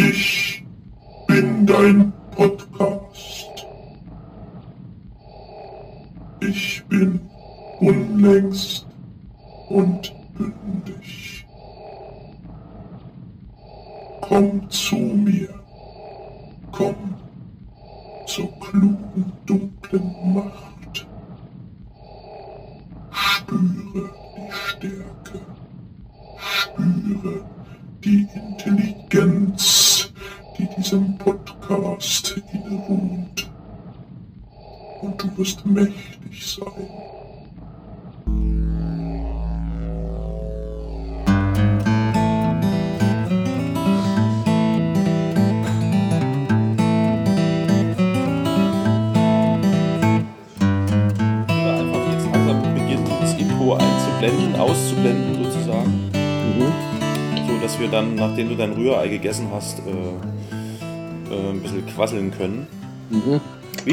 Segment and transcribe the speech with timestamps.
[0.00, 0.64] Ich
[1.26, 3.66] bin dein Podcast.
[6.38, 7.18] Ich bin
[7.80, 8.86] unlängst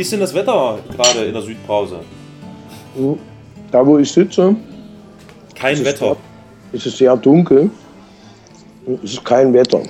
[0.06, 2.00] ist denn das Wetter gerade in der Südbrause?
[3.72, 4.56] Da, wo ich sitze,
[5.56, 6.06] Kein es Wetter.
[6.06, 6.18] sehr-
[6.74, 7.70] ist es sehr dunkel.
[9.04, 9.82] Es ist kein Wetter.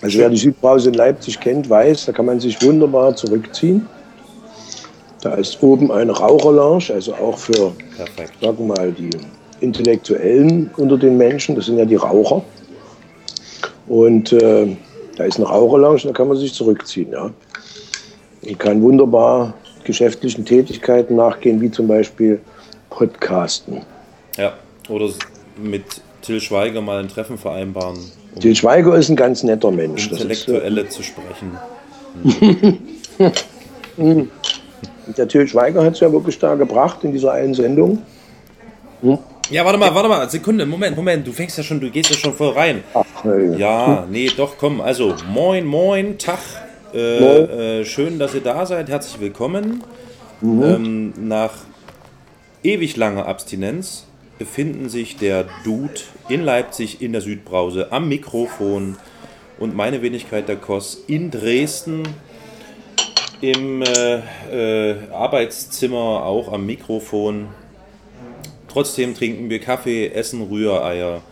[0.00, 3.86] Also wer die Südbrause in Leipzig kennt, weiß, da kann man sich wunderbar zurückziehen.
[5.20, 8.32] Da ist oben eine Raucherlounge, also auch für, Perfekt.
[8.42, 9.10] sagen wir mal, die
[9.60, 12.42] Intellektuellen unter den Menschen, das sind ja die Raucher.
[13.86, 14.76] Und äh,
[15.16, 17.12] da ist eine Raucherlounge, da kann man sich zurückziehen.
[17.12, 17.30] Ja.
[18.46, 22.40] Ich kann wunderbar geschäftlichen Tätigkeiten nachgehen, wie zum Beispiel
[22.90, 23.82] Podcasten.
[24.36, 24.52] Ja.
[24.88, 25.08] Oder
[25.56, 25.84] mit
[26.22, 27.98] Till Schweiger mal ein Treffen vereinbaren,
[28.34, 30.06] um Til Schweiger ist ein ganz netter Mensch.
[30.06, 31.58] Ist, äh, Intellektuelle zu sprechen.
[35.16, 38.02] der Til Schweiger hat es ja wirklich da gebracht in dieser einen Sendung.
[39.50, 42.16] Ja, warte mal, warte mal, Sekunde, Moment, Moment, du fängst ja schon, du gehst ja
[42.16, 42.82] schon voll rein.
[42.94, 44.80] Ach, äh, Ja, nee, doch, komm.
[44.80, 46.38] Also, moin, moin, Tag.
[46.94, 48.88] Äh, äh, schön, dass ihr da seid.
[48.88, 49.82] Herzlich willkommen.
[50.42, 51.54] Ähm, nach
[52.62, 54.06] ewig langer Abstinenz
[54.38, 58.96] befinden sich der Dude in Leipzig in der Südbrause am Mikrofon
[59.58, 62.04] und meine Wenigkeit der Koss in Dresden
[63.40, 64.20] im äh,
[64.52, 67.48] äh, Arbeitszimmer auch am Mikrofon.
[68.68, 71.22] Trotzdem trinken wir Kaffee, essen Rühreier,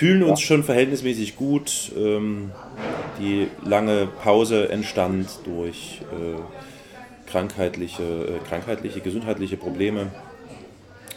[0.00, 1.92] fühlen uns schon verhältnismäßig gut.
[1.94, 2.52] Ähm,
[3.20, 10.06] die lange Pause entstand durch äh, krankheitliche, äh, krankheitliche, gesundheitliche Probleme.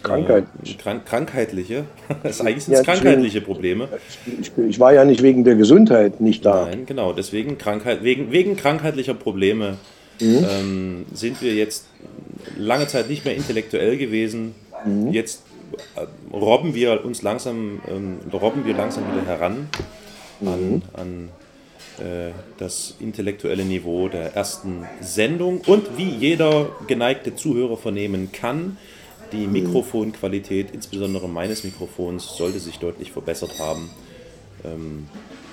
[0.04, 0.44] Krankheit.
[0.66, 1.86] Äh, krank krankheitliche.
[2.24, 3.88] Das eigentlich sind Ja, krankheitliche Probleme.
[4.42, 6.66] Ich, ich war ja nicht wegen der Gesundheit nicht da.
[6.66, 7.14] Nein, genau.
[7.14, 9.78] Deswegen Krankheit, wegen, wegen krankheitlicher Probleme
[10.20, 10.46] Mhm.
[10.48, 11.86] ähm, sind wir jetzt
[12.58, 14.54] lange Zeit nicht mehr intellektuell gewesen.
[14.86, 15.12] Mhm.
[15.12, 15.43] Jetzt
[16.31, 19.69] robben wir uns langsam, ähm, robben wir langsam wieder heran
[20.39, 20.47] Mhm.
[20.47, 21.29] an, an
[22.06, 25.61] äh, das intellektuelle Niveau der ersten Sendung.
[25.67, 28.78] Und wie jeder geneigte Zuhörer vernehmen kann,
[29.31, 29.53] die Mhm.
[29.53, 33.90] Mikrofonqualität, insbesondere meines Mikrofons, sollte sich deutlich verbessert haben.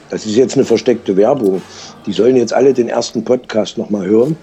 [0.09, 1.63] Das ist jetzt eine versteckte Werbung.
[2.07, 4.37] Die sollen jetzt alle den ersten Podcast nochmal hören.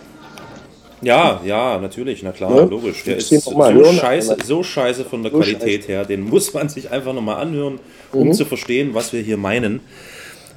[1.02, 3.04] Ja, ja, natürlich, na klar, Ja, logisch.
[3.04, 3.64] Der ist so
[3.94, 7.80] scheiße, so scheiße von der So Qualität her, den muss man sich einfach nochmal anhören,
[8.14, 8.20] Mhm.
[8.20, 9.82] um zu verstehen, was wir hier meinen.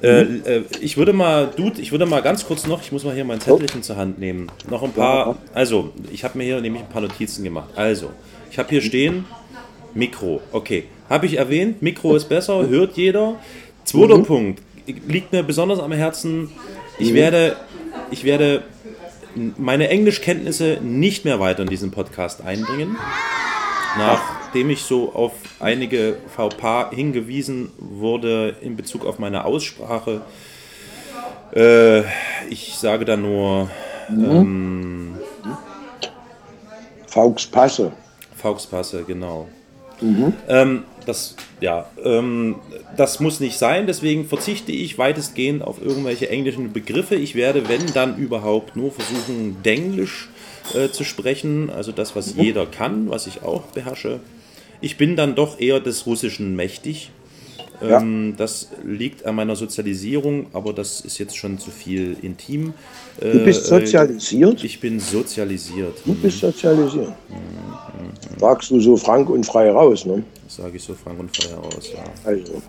[0.01, 3.13] Äh, äh, ich würde mal, Dude, ich würde mal ganz kurz noch, ich muss mal
[3.13, 4.47] hier mein Zettelchen zur Hand nehmen.
[4.67, 7.69] Noch ein paar, also, ich habe mir hier nämlich ein paar Notizen gemacht.
[7.75, 8.09] Also,
[8.49, 9.25] ich habe hier stehen,
[9.93, 10.85] Mikro, okay.
[11.07, 13.35] Habe ich erwähnt, Mikro ist besser, hört jeder.
[13.83, 14.61] Zweiter Punkt,
[15.07, 16.49] liegt mir besonders am Herzen,
[16.97, 17.57] ich werde,
[18.09, 18.63] ich werde
[19.57, 22.97] meine Englischkenntnisse nicht mehr weiter in diesen Podcast einbringen.
[23.97, 30.21] Nachdem ich so auf einige VPA hingewiesen wurde in Bezug auf meine Aussprache,
[31.53, 32.01] äh,
[32.49, 33.69] ich sage da nur
[37.07, 37.91] Faux Passe.
[38.35, 39.47] Fauxpasse, genau.
[40.47, 42.55] Ähm, das, ja, ähm,
[42.95, 47.15] das muss nicht sein, deswegen verzichte ich weitestgehend auf irgendwelche englischen Begriffe.
[47.15, 50.29] Ich werde, wenn dann überhaupt, nur versuchen, Denglisch
[50.73, 54.21] äh, zu sprechen, also das, was jeder kann, was ich auch beherrsche.
[54.79, 57.11] Ich bin dann doch eher des Russischen mächtig.
[57.81, 62.73] Ähm, Das liegt an meiner Sozialisierung, aber das ist jetzt schon zu viel intim.
[63.19, 64.63] Du bist sozialisiert?
[64.63, 65.95] Ich bin sozialisiert.
[66.05, 67.13] Du bist sozialisiert.
[68.39, 70.23] Sagst du so frank und frei raus, ne?
[70.45, 71.91] Das sage ich so frank und frei aus.
[71.93, 72.03] Ja.
[72.25, 72.61] Also,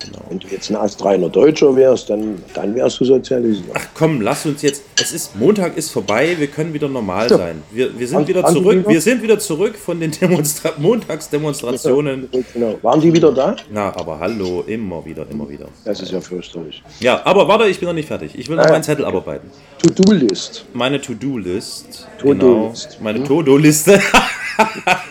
[0.00, 0.18] Genau.
[0.28, 3.66] Wenn du jetzt ein astreiner Deutscher wärst, dann, dann wärst du sozialisiert.
[3.74, 4.82] Ach komm, lass uns jetzt.
[5.00, 7.62] Es ist Montag ist vorbei, wir können wieder normal sein.
[7.70, 8.84] Wir, wir sind Waren- wieder zurück.
[8.88, 12.28] Wir sind wieder zurück von den Demonstra Montagsdemonstrationen.
[12.54, 12.78] Genau.
[12.82, 13.56] Waren die wieder da?
[13.72, 15.66] Na, aber hallo, immer wieder, immer wieder.
[15.84, 16.82] Das ist ja fürchterlich.
[17.00, 18.32] Ja, aber warte, ich bin noch nicht fertig.
[18.38, 18.72] Ich will noch Ah, ja.
[18.72, 19.50] meinen Zettel abarbeiten.
[19.82, 20.64] To-Do-List.
[20.74, 22.06] Meine To-Do-List.
[22.20, 22.88] To-Do-List.
[22.98, 24.00] Genau, meine To-Do-Liste.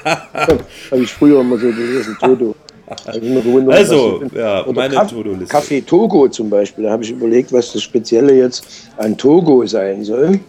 [0.04, 2.56] Habe ich früher immer so gelesen, Toto.
[2.88, 5.48] Also, ja, meine To-Do-Liste.
[5.51, 6.86] Kaffee Togo zum Beispiel.
[6.86, 8.66] Da habe ich überlegt, was das Spezielle jetzt
[8.98, 10.39] an Togo sein soll.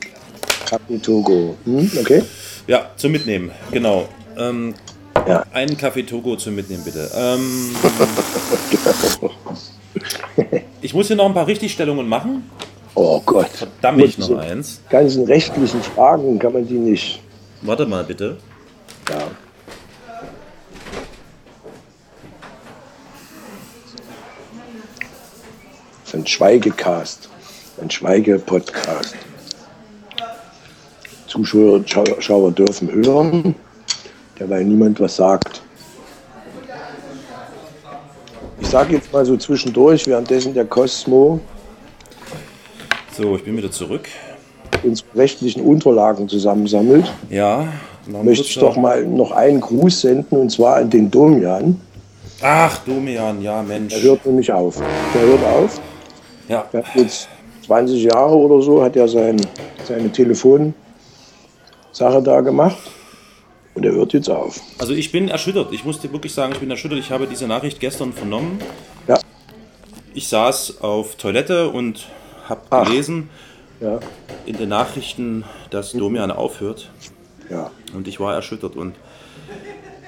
[0.67, 1.57] Kaffee Togo.
[1.65, 1.91] Hm?
[2.01, 2.23] Okay?
[2.69, 4.09] Ja, zum Mitnehmen, genau.
[4.39, 4.75] Ähm,
[5.27, 5.45] Ja.
[5.53, 7.11] einen Kaffee Togo zum Mitnehmen, bitte.
[7.17, 7.75] Ähm,
[10.81, 12.49] ich muss hier noch ein paar Richtigstellungen machen.
[12.95, 13.49] Oh Gott.
[13.49, 14.81] Verdammt, ich noch eins.
[14.91, 17.21] ganzen rechtlichen Fragen kann man die nicht.
[17.63, 18.37] Warte mal bitte.
[19.09, 19.19] Ja.
[26.09, 27.29] Das ist ein Schweigecast,
[27.83, 29.15] ein Schweigepodcast.
[31.27, 33.55] Zuschauer Schau- Schauer dürfen hören,
[34.41, 35.61] derweil niemand was sagt.
[38.59, 41.41] Ich sage jetzt mal so zwischendurch, währenddessen der Cosmo
[43.15, 44.09] So, ich bin wieder zurück.
[44.83, 47.69] unsere rechtlichen Unterlagen zusammensammelt, Ja,
[48.07, 51.79] möchte ich doch mal noch einen Gruß senden, und zwar an den Domian.
[52.41, 53.93] Ach, Domian, ja, Mensch.
[53.93, 54.81] Der hört nämlich auf.
[55.13, 55.79] Der hört auf.
[56.49, 57.29] Ja, Der hat jetzt
[57.67, 59.37] 20 Jahre oder so, hat er sein,
[59.87, 60.75] seine Telefonsache
[62.25, 62.77] da gemacht.
[63.75, 64.61] Und er hört jetzt auf.
[64.79, 65.73] also ich bin erschüttert.
[65.73, 66.99] Ich muss dir wirklich sagen, ich bin erschüttert.
[66.99, 68.59] Ich habe diese Nachricht gestern vernommen.
[69.07, 69.19] Ja,
[70.15, 72.09] Ich saß auf Toilette und
[72.49, 73.31] habe gelesen
[73.81, 74.01] ja,
[74.47, 76.91] in den Nachrichten, dass Domian aufhört.
[77.51, 77.71] ja.
[77.95, 78.75] Und ich war erschüttert.
[78.75, 78.97] Und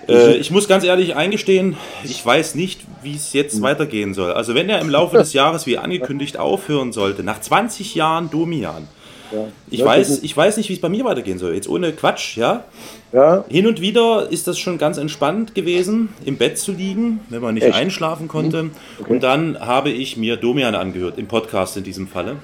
[0.09, 4.33] äh, ich muss ganz ehrlich eingestehen, ich weiß nicht, wie es jetzt weitergehen soll.
[4.33, 8.89] Also wenn er im Laufe des Jahres, wie angekündigt, aufhören sollte, nach 20 Jahren Domian.
[9.33, 9.45] ja.
[9.71, 11.55] Ich weiß, ich weiß nicht, wie es bei mir weitergehen soll.
[11.55, 12.65] Jetzt ohne Quatsch, ja.
[13.13, 17.43] Ja, Hin und wieder ist das schon ganz entspannt gewesen, im Bett zu liegen, wenn
[17.43, 17.75] man nicht Echt?
[17.77, 18.71] einschlafen konnte.
[19.09, 22.37] Und dann habe ich mir Domian angehört, im Podcast in diesem Falle.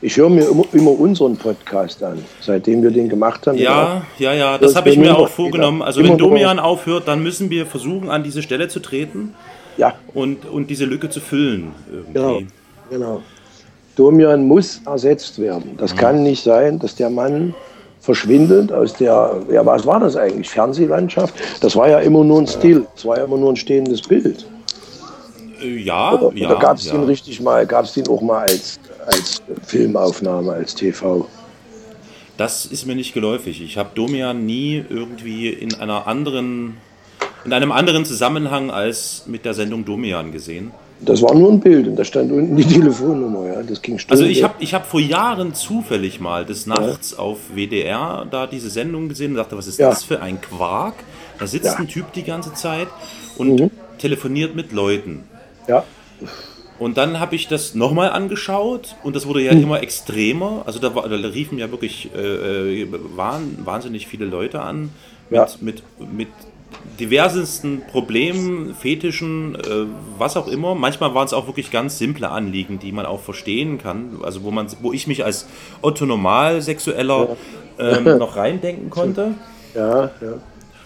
[0.00, 3.58] ich höre mir immer, immer unseren Podcast an, seitdem wir den gemacht haben.
[3.58, 5.82] Ja, ja, ja, das habe ich mir auch vorgenommen.
[5.82, 6.16] Also wenn.
[6.18, 9.34] Domian aufhört, dann müssen wir versuchen, an diese Stelle zu treten
[9.76, 11.72] Ja, und, und diese Lücke zu füllen.
[11.90, 12.12] Irgendwie.
[12.12, 12.42] genau.
[12.90, 13.22] genau.
[13.96, 15.74] Domian muss ersetzt werden.
[15.78, 17.54] Das kann nicht sein, dass der Mann
[18.00, 20.50] verschwindet aus der, ja, was war das eigentlich?
[20.50, 21.34] Fernsehlandschaft?
[21.60, 24.46] Das war ja immer nur ein Stil, das war ja immer nur ein stehendes Bild.
[25.62, 26.48] Äh, Ja, Oder, ja.
[26.48, 26.92] oder gab es ja.
[26.92, 31.26] den richtig mal, gab es den auch mal als, als Filmaufnahme, als TV?
[32.36, 33.62] Das ist mir nicht geläufig.
[33.62, 36.76] Ich habe Domian nie irgendwie in einer anderen,
[37.46, 40.72] in einem anderen Zusammenhang als mit der Sendung Domian gesehen.
[41.00, 43.62] Das war nur ein Bild und da stand unten die Telefonnummer, ja.
[43.62, 48.26] Das ging Also ich habe ich hab vor Jahren zufällig mal des Nachts auf WDR
[48.30, 49.90] da diese Sendung gesehen und dachte, was ist Ja.
[49.90, 50.94] das für ein Quark?
[51.38, 51.74] Da sitzt Ja.
[51.74, 51.80] Mhm.
[51.84, 52.88] ein Typ die ganze Zeit
[53.36, 55.24] und telefoniert mit Leuten.
[55.68, 55.84] Ja,
[56.78, 60.62] Und dann habe ich das nochmal angeschaut und das wurde ja immer extremer.
[60.66, 64.90] Also da, war, da riefen ja wirklich äh, äh, wahn, wahnsinnig viele Leute an
[65.30, 65.46] mit, Ja.
[65.60, 65.82] mit,
[66.12, 66.28] mit
[66.98, 69.86] diversesten Problemen, Fetischen, äh,
[70.18, 70.74] was auch immer.
[70.74, 74.18] Manchmal waren es auch wirklich ganz simple Anliegen, die man auch verstehen kann.
[74.22, 75.46] Also wo man, wo ich mich als
[75.82, 77.36] Otto Normalsexueller
[77.78, 79.34] ähm, noch reindenken konnte.
[79.74, 80.34] ja, ja.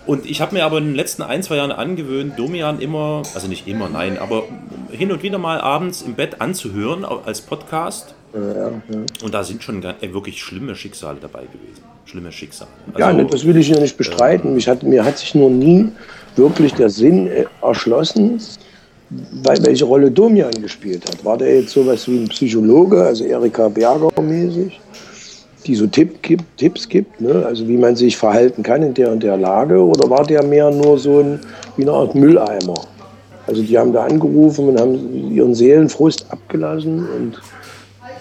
[0.06, 3.48] Und ich habe mir aber in den letzten ein, zwei Jahren angewöhnt, Domian immer, also
[3.48, 4.44] nicht immer, nein, aber
[4.90, 8.14] hin und wieder mal abends im Bett anzuhören als Podcast.
[8.32, 11.82] Und da sind schon äh, wirklich schlimme Schicksale dabei gewesen.
[12.04, 12.70] Schlimme Schicksale.
[12.96, 14.54] ja Also, ne, das will ich ja nicht bestreiten.
[14.54, 15.88] Mich hat, mir hat sich nur nie
[16.36, 18.40] wirklich der Sinn äh, erschlossen,
[19.42, 21.24] welche Rolle Domian gespielt hat.
[21.24, 24.80] War der jetzt sowas wie ein Psychologe, also Erika Berger mäßig,
[25.66, 27.44] die so Tipp gibt, Tipps gibt, ne?
[27.44, 30.70] also wie man sich verhalten kann in der und der Lage, oder war der mehr
[30.70, 31.40] nur so ein,
[31.76, 32.74] wie eine Art Mülleimer?
[33.46, 37.40] Also die haben da angerufen und haben ihren Seelenfrust abgelassen und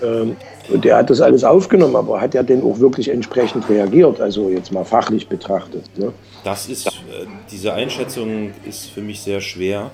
[0.04, 0.36] ähm,
[0.70, 4.22] und der hat das alles aufgenommen, aber hat er denn auch wirklich entsprechend reagiert?
[4.22, 5.84] Also jetzt mal fachlich betrachtet.
[5.98, 6.12] Ne?
[6.44, 6.92] das ist, äh,
[7.52, 9.92] diese Einschätzung ist für mich sehr schwer.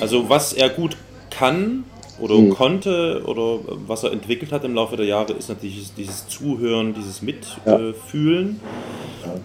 [0.00, 0.96] Also was er gut
[1.30, 1.84] kann
[2.20, 2.50] oder Hm.
[2.50, 7.20] konnte oder was er entwickelt hat im Laufe der Jahre, ist natürlich dieses, Zuhören, dieses
[7.66, 7.76] Ja.
[7.78, 8.60] Mitfühlen.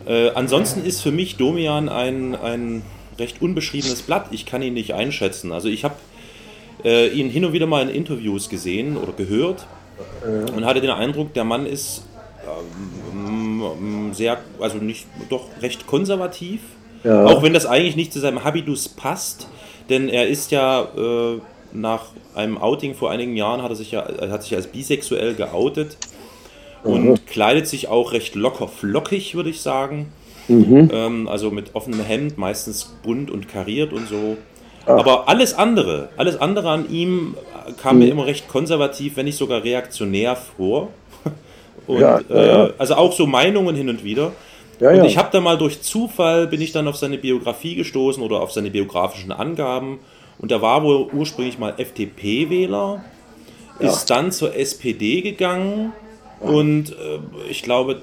[0.06, 2.84] Äh, ansonsten ist für mich Domian ein, ein
[3.18, 4.28] recht unbeschriebenes Blatt.
[4.32, 5.52] Ich kann ihn nicht einschätzen.
[5.52, 5.96] Also ich habe
[6.84, 9.68] äh, ihn hin und wieder mal in Interviews gesehen oder gehört
[10.56, 12.04] und hatte den Eindruck, der Mann ist
[12.46, 16.62] ähm, sehr, also nicht, doch recht konservativ.
[17.04, 17.26] Ja.
[17.26, 19.48] Auch wenn das eigentlich nicht zu seinem Habitus passt,
[19.90, 21.40] denn er ist ja äh,
[21.72, 25.98] nach einem Outing vor einigen Jahren hat er sich ja hat sich als bisexuell geoutet
[26.84, 30.12] und kleidet sich auch recht locker flockig, würde ich sagen.
[30.92, 34.38] Ähm, also mit offenem Hemd, meistens bunt und kariert und so.
[34.98, 37.36] Aber alles andere, alles andere an ihm
[37.82, 40.90] kam mir immer recht konservativ, wenn nicht sogar reaktionär vor.
[41.88, 42.66] Und, Ja, ja, ja.
[42.68, 44.32] Äh, also auch so Meinungen hin und wieder.
[44.80, 48.40] Und ich habe da mal durch Zufall bin ich dann auf seine Biografie gestoßen oder
[48.40, 50.00] auf seine biografischen Angaben.
[50.38, 53.04] Und er war wohl ursprünglich mal FDP-Wähler,
[53.80, 55.92] ist dann zur SPD gegangen
[56.40, 57.20] und äh,
[57.50, 58.02] ich glaube,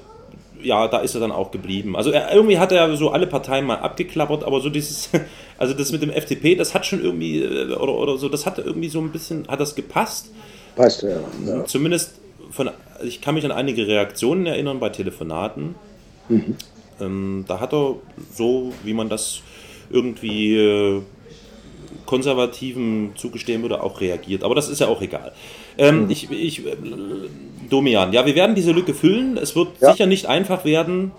[0.63, 1.97] ja, da ist er dann auch geblieben.
[1.97, 5.11] Also er, irgendwie hat er so alle Parteien mal abgeklappert, aber so dieses,
[5.59, 8.59] also das mit dem FDP, das hat schon irgendwie, äh, oder, oder so, das hat
[8.59, 10.31] irgendwie so ein bisschen, hat das gepasst.
[10.75, 11.21] Passt ja.
[11.47, 11.65] ja.
[11.65, 12.21] Zumindest
[12.51, 12.71] von,
[13.03, 15.75] ich kann mich an einige Reaktionen erinnern bei Telefonaten.
[17.01, 17.97] Ähm, da hat er
[18.35, 19.41] so, wie man das
[19.91, 21.03] irgendwie äh,
[22.07, 24.45] Konservativen zugestehen würde, auch reagiert.
[24.45, 25.33] Aber das ist ja auch egal.
[25.79, 26.77] Ähm, Ich, ich, äh,
[27.69, 29.37] Domian, ja, wir werden diese Lücke füllen.
[29.37, 29.93] Es wird Ja.
[29.93, 31.11] sicher nicht einfach werden,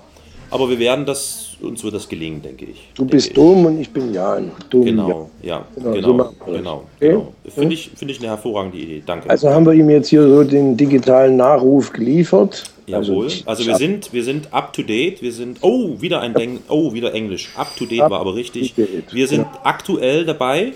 [0.49, 2.87] aber wir werden das, uns wird das gelingen, denke ich.
[2.95, 3.35] Du bist.
[3.35, 4.51] Dom und ich bin Jan.
[4.69, 6.83] Dom, Genau, ja, Genau, genau, genau.
[6.95, 7.09] Okay?
[7.09, 7.33] genau.
[7.53, 9.03] Finde ich, finde ich eine hervorragende Idee.
[9.05, 9.29] Danke.
[9.29, 12.63] Also haben wir ihm jetzt hier so den digitalen Nachruf geliefert.
[12.87, 13.27] Jawohl.
[13.27, 15.21] ich- Also wir sind, wir sind up to date.
[15.21, 15.57] Wir sind.
[15.61, 17.49] Oh, wieder ein Deng, Oh, wieder Englisch.
[17.57, 18.73] Up to date war aber richtig.
[19.11, 20.71] Wir sind aktuell dabei.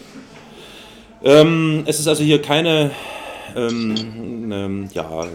[1.24, 2.92] Ähm, es ist also hier keine
[3.56, 5.26] ähm, ähm, ja,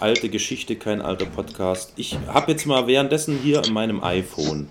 [0.00, 1.92] alte Geschichte, kein alter Podcast.
[1.96, 4.68] Ich habe jetzt mal währenddessen hier in meinem iPhone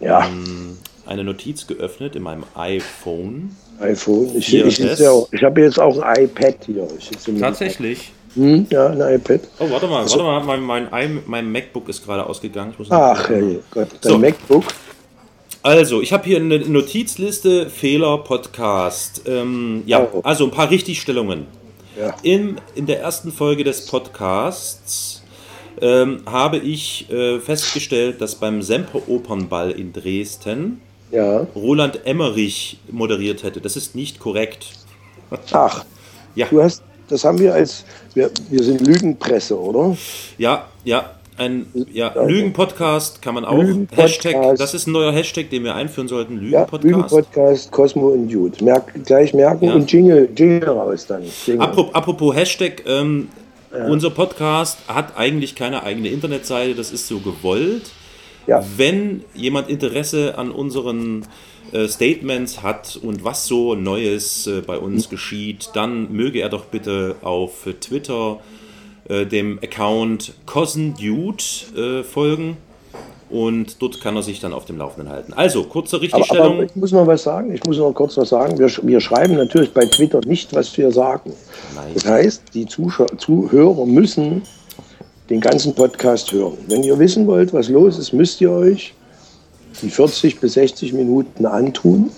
[0.00, 3.56] Ja, ähm, eine Notiz geöffnet, in meinem iPhone.
[3.80, 4.36] iPhone.
[4.36, 6.86] Ich, Hier, ich, auch- ich habe jetzt auch ein iPad hier.
[6.98, 8.12] Ich Tatsächlich.
[8.34, 9.40] Hm, ja, ein iPad.
[9.58, 12.72] Oh, warte mal, warte mal, mein, mein, mein MacBook ist gerade ausgegangen.
[12.78, 14.18] Ich Ach, hey Gott, dein So.
[14.18, 14.64] MacBook.
[15.62, 19.22] Also, ich habe hier eine Notizliste Fehler Podcast.
[19.26, 20.20] Ähm, ja, Oh.
[20.24, 21.46] also ein paar Richtigstellungen.
[21.98, 22.14] Ja.
[22.22, 25.22] In, in der ersten Folge des Podcasts
[25.80, 30.80] ähm, habe ich äh, festgestellt, dass beim Semper Opernball in Dresden
[31.10, 31.46] Ja.
[31.54, 33.60] Roland Emmerich moderiert hätte.
[33.60, 34.66] Das ist nicht korrekt.
[35.52, 35.84] Ach,
[36.34, 39.96] Ja, du hast, das haben wir als, wir, wir sind Lügenpresse, oder?
[40.38, 41.10] ja, ja.
[41.38, 43.56] Ein ja, Lügen-Podcast kann man auch.
[43.56, 44.24] Lügen-Podcast.
[44.24, 46.34] Hashtag, das ist ein neuer Hashtag, den wir einführen sollten.
[46.50, 46.84] Ja, Lügen-Podcast.
[46.84, 48.62] Lügenpodcast, Cosmo und Jude.
[48.62, 49.74] Merk, gleich merken Ja.
[49.74, 51.22] und Jingle, Jingle raus dann.
[51.46, 51.62] Jingle.
[51.62, 53.28] Apropos, apropos Hashtag, ähm,
[53.88, 57.90] unser Podcast hat eigentlich keine eigene Internetseite, das ist so gewollt.
[58.46, 58.62] Ja.
[58.76, 61.24] Wenn jemand Interesse an unseren
[61.72, 66.66] äh, Statements hat und was so Neues äh, bei uns geschieht, dann möge er doch
[66.66, 68.40] bitte auf Twitter
[69.08, 71.42] äh, dem Account CosinDude
[71.76, 72.56] äh, folgen
[73.30, 75.32] und dort kann er sich dann auf dem Laufenden halten.
[75.32, 76.52] Also, kurze Aber, Richtigstellung.
[76.54, 77.52] aber ich muss noch was sagen.
[77.54, 78.58] Ich muss noch kurz was sagen.
[78.58, 81.32] Wir, wir schreiben natürlich bei Twitter nicht, was wir sagen.
[81.74, 81.92] Nein.
[81.94, 84.42] Das heißt, die Zuschau Zuhörer müssen
[85.30, 86.58] den ganzen Podcast hören.
[86.68, 88.92] Wenn ihr wissen wollt, was los ist, müsst ihr euch
[89.80, 92.10] die 40 bis 60 Minuten antun,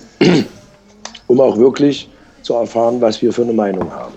[1.29, 2.09] um auch wirklich
[2.43, 4.15] zu erfahren, was wir für eine Meinung haben.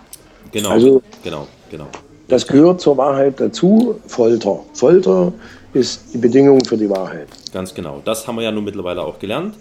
[0.51, 1.85] Genau, also- genau, genau.
[2.27, 3.99] Das gehört zur Wahrheit dazu.
[4.07, 4.59] Folter.
[4.73, 5.31] Folter
[5.73, 7.27] ist die Bedingung für die Wahrheit.
[7.53, 8.01] Ganz genau.
[8.03, 9.55] Das haben wir ja nun mittlerweile auch gelernt.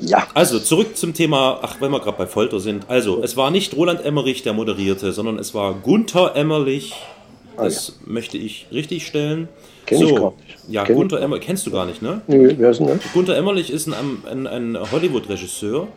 [0.00, 0.26] Ja.
[0.34, 2.88] Also zurück zum Thema, ach, wenn wir gerade bei Folter sind.
[2.88, 6.94] Also, es war nicht Roland Emmerich, der moderierte, sondern es war Gunther Emmerlich.
[7.56, 9.48] Das möchte ich richtig stellen.
[9.84, 10.56] Kenn ich gar nicht.
[10.68, 12.22] Ja, Kenn Gunther Emmerlich, kennst du gar nicht, ne?
[12.26, 12.98] Nö, wer ist denn das?
[13.12, 13.94] Gunther Emmerlich ist ein,
[14.30, 15.88] ein, ein Hollywood-Regisseur,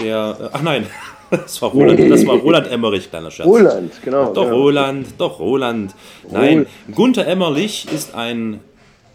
[0.00, 0.86] der, ach nein,
[1.30, 3.46] das war Roland, das war Roland Emmerich, kleiner Scherz.
[3.48, 4.32] Roland, genau.
[4.32, 4.52] Doch ja.
[4.52, 5.94] Roland, doch Roland.
[6.30, 8.60] Nein, Gunther Emmerlich ist ein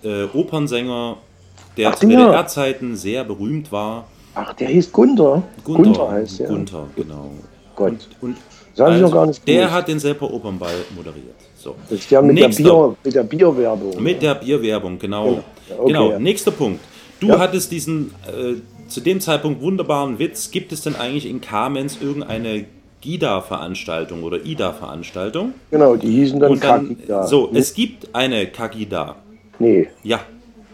[0.04, 1.18] äh, Opernsänger,
[1.78, 2.26] der Ach, zu ja.
[2.26, 4.08] DDR-Zeiten sehr berühmt war.
[4.36, 5.44] Ach, der hieß Gunther.
[5.64, 6.48] Gunther, Gunther heißt der.
[6.48, 7.32] Gunther, genau.
[7.76, 7.92] Gott.
[7.92, 8.38] Und, und
[8.76, 9.74] Das hab ich noch gar nicht der gewusst.
[9.74, 11.36] hat den Selper Opernball moderiert.
[11.56, 11.76] So.
[11.90, 12.64] Das ist der mit Nächster.
[12.64, 14.02] der, Bier, mit der Bierwerbung.
[14.04, 15.26] Mit der Bierwerbung, genau.
[15.70, 16.12] Ja, okay, genau.
[16.12, 16.20] ja.
[16.20, 16.80] Nächster Punkt.
[17.20, 17.38] Du Ja.
[17.40, 18.56] hattest diesen äh,
[18.92, 20.52] zu dem Zeitpunkt wunderbaren Witz.
[20.52, 22.66] Gibt es denn eigentlich in Kamenz irgendeine
[23.02, 25.54] GIDA-Veranstaltung oder IDA-Veranstaltung?
[25.72, 27.24] Genau, die hießen dann Und dann, Kakida.
[27.26, 29.16] so, es gibt eine Kagida.
[29.60, 30.20] Nee, Ja,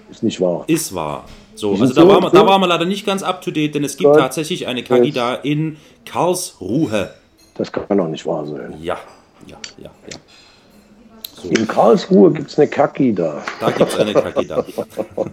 [0.10, 0.64] ist nicht wahr.
[0.68, 1.26] ist wahr.
[1.56, 2.08] So, also da so?
[2.08, 4.20] waren, wir, da waren wir leider nicht ganz up to date, denn es gibt Gott.
[4.20, 7.12] tatsächlich eine Kagida in Karlsruhe.
[7.56, 8.76] Das kann doch nicht wahr sein.
[8.82, 8.98] Ja,
[9.48, 11.50] ja, ja, ja.
[11.50, 13.44] In Karlsruhe gibt es eine Kakida.
[13.60, 14.64] Da gibt es eine Kagida.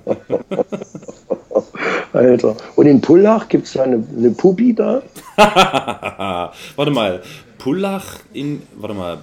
[2.15, 2.57] Alter.
[2.77, 5.03] Und in Pullach gibt es eine, eine Puppi da.
[6.77, 7.21] warte mal,
[7.59, 9.19] Pullach in, warte mal,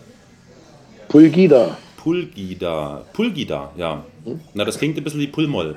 [1.07, 1.77] Pulgida.
[1.97, 3.01] Pulgida.
[3.13, 4.03] Pulgida, ja.
[4.53, 5.75] Na, das klingt ein bisschen wie Pulmoll.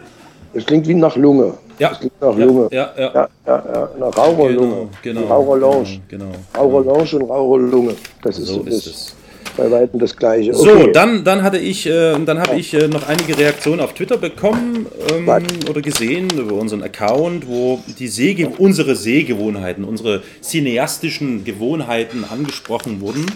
[0.54, 1.54] Das klingt wie nach Lunge.
[1.78, 1.88] Ja.
[1.90, 2.68] Das klingt nach Ja, Lunge.
[2.71, 3.12] ja, ja.
[3.14, 4.88] ja, ja, ja nach Raucherlunge.
[5.02, 6.00] Genau, Raucherlounge.
[6.09, 6.38] genau, genau.
[6.56, 7.94] Raucherlounge und Raucherlunge.
[8.23, 9.16] Das ist, So das ist es.
[9.56, 10.54] Bei weitem das Gleiche.
[10.54, 10.92] So, Okay.
[10.92, 14.87] dann, dann hatte ich, äh, dann habe ich äh, noch einige Reaktionen auf Twitter bekommen
[15.12, 15.28] ähm,
[15.68, 23.26] oder gesehen über unseren Account, wo die Sehge unsere Sehgewohnheiten, unsere cineastischen Gewohnheiten angesprochen wurden.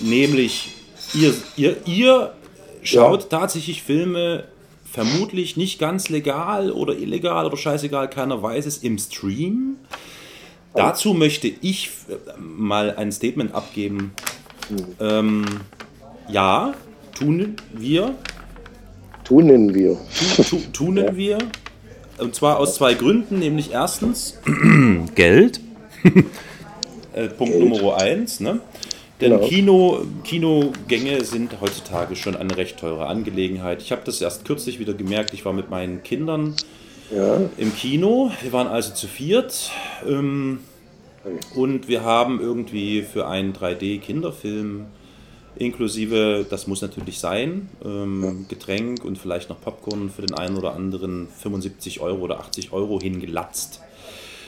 [0.00, 0.70] Nämlich,
[1.14, 2.32] ihr, ihr, ihr
[2.82, 4.44] schaut tatsächlich Filme
[4.90, 9.76] vermutlich nicht ganz legal oder illegal oder scheißegal, keiner weiß es, im Stream.
[10.74, 14.12] Dazu möchte ich äh, mal ein Statement abgeben.
[15.00, 15.44] Ähm,
[16.28, 16.74] ja,
[17.18, 18.14] tun wir,
[19.24, 19.96] Tunen wir.
[20.36, 21.38] tu, tu, tunen wir.
[22.18, 24.38] Und zwar aus zwei Gründen, nämlich erstens
[25.14, 25.60] Geld.
[27.14, 27.68] äh, Punkt Geld.
[27.68, 28.40] Nummer eins.
[28.40, 28.60] Ne?
[29.20, 29.46] Denn Genau.
[29.46, 33.80] Kino, Kinogänge sind heutzutage schon eine recht teure Angelegenheit.
[33.82, 35.32] Ich habe das erst kürzlich wieder gemerkt.
[35.32, 36.54] Ich war mit meinen Kindern
[37.14, 37.40] Ja.
[37.56, 38.32] im Kino.
[38.42, 39.70] Wir waren also zu viert.
[40.08, 40.58] Ähm,
[41.54, 44.86] und wir haben irgendwie für einen 3D-Kinderfilm
[45.56, 50.74] inklusive, das muss natürlich sein, ähm, Getränk und vielleicht noch Popcorn für den einen oder
[50.74, 53.80] anderen 75 Euro oder 80 Euro hingelatzt.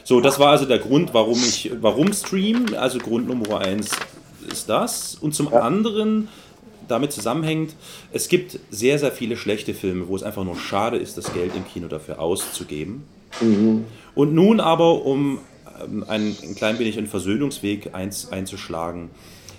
[0.03, 3.91] So, das war also der Grund, warum ich, warum Stream, also Grund Nummer eins
[4.51, 5.15] ist das.
[5.15, 6.29] Und zum anderen,
[6.89, 7.75] damit zusammenhängt,
[8.13, 11.53] es gibt sehr, sehr viele schlechte Filme, wo es einfach nur schade ist, das Geld
[11.57, 13.05] im Kino dafür auszugeben.
[14.15, 15.39] Und nun aber, um
[16.09, 19.11] ein, ein klein wenig einen Versöhnungsweg eins, einzuschlagen.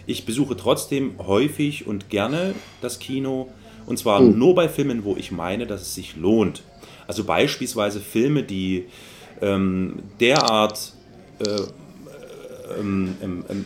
[0.08, 3.50] Ich besuche trotzdem häufig und gerne das Kino.
[3.86, 6.64] Und zwar nur bei Filmen, wo ich meine, dass es sich lohnt.
[7.08, 8.86] Also beispielsweise Filme, die
[9.42, 10.94] ähm, derart
[11.40, 11.62] äh,
[12.80, 13.66] ähm, ähm, ähm,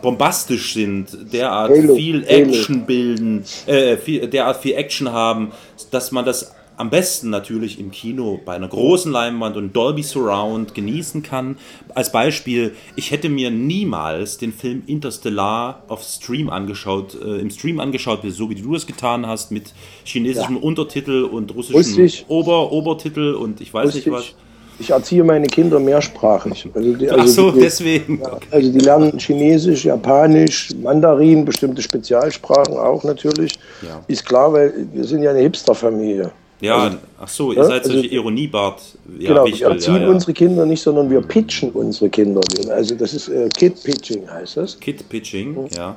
[0.00, 2.50] bombastisch sind, derart Halo, viel Halo.
[2.50, 5.52] Action bilden, äh, viel, derart viel Action haben,
[5.90, 10.74] dass man das am besten natürlich im Kino bei einer großen Leinwand und Dolby Surround
[10.74, 11.58] genießen kann.
[11.94, 17.80] Als Beispiel, ich hätte mir niemals den Film Interstellar auf Stream angeschaut, äh, im Stream
[17.80, 22.24] angeschaut, so wie du das getan hast, mit chinesischem Untertitel und russischem.
[22.28, 24.22] Ober Obertitel und ich weiß Wusste nicht was.
[24.22, 24.34] ich.
[24.80, 26.68] Ich erziehe meine Kinder mehrsprachig.
[26.72, 28.20] Also die, also Ach so, die, deswegen.
[28.20, 33.58] Ja, also die lernen Chinesisch, Japanisch, Mandarin, bestimmte Spezialsprachen auch natürlich.
[33.82, 34.04] Ja.
[34.06, 36.30] Ist klar, weil wir sind ja eine Hipster-Familie.
[36.60, 36.90] Ja,
[37.20, 38.80] ach so, ihr ja, seid also- solche Ironiebart.
[39.18, 42.40] Ja, genau, Wichtel, wir erziehen ja, unsere Kinder nicht, sondern wir pitchen unsere Kinder.
[42.70, 44.78] Also das ist äh, Kid-Pitching heißt das.
[44.80, 45.96] Kid Pitching, ja.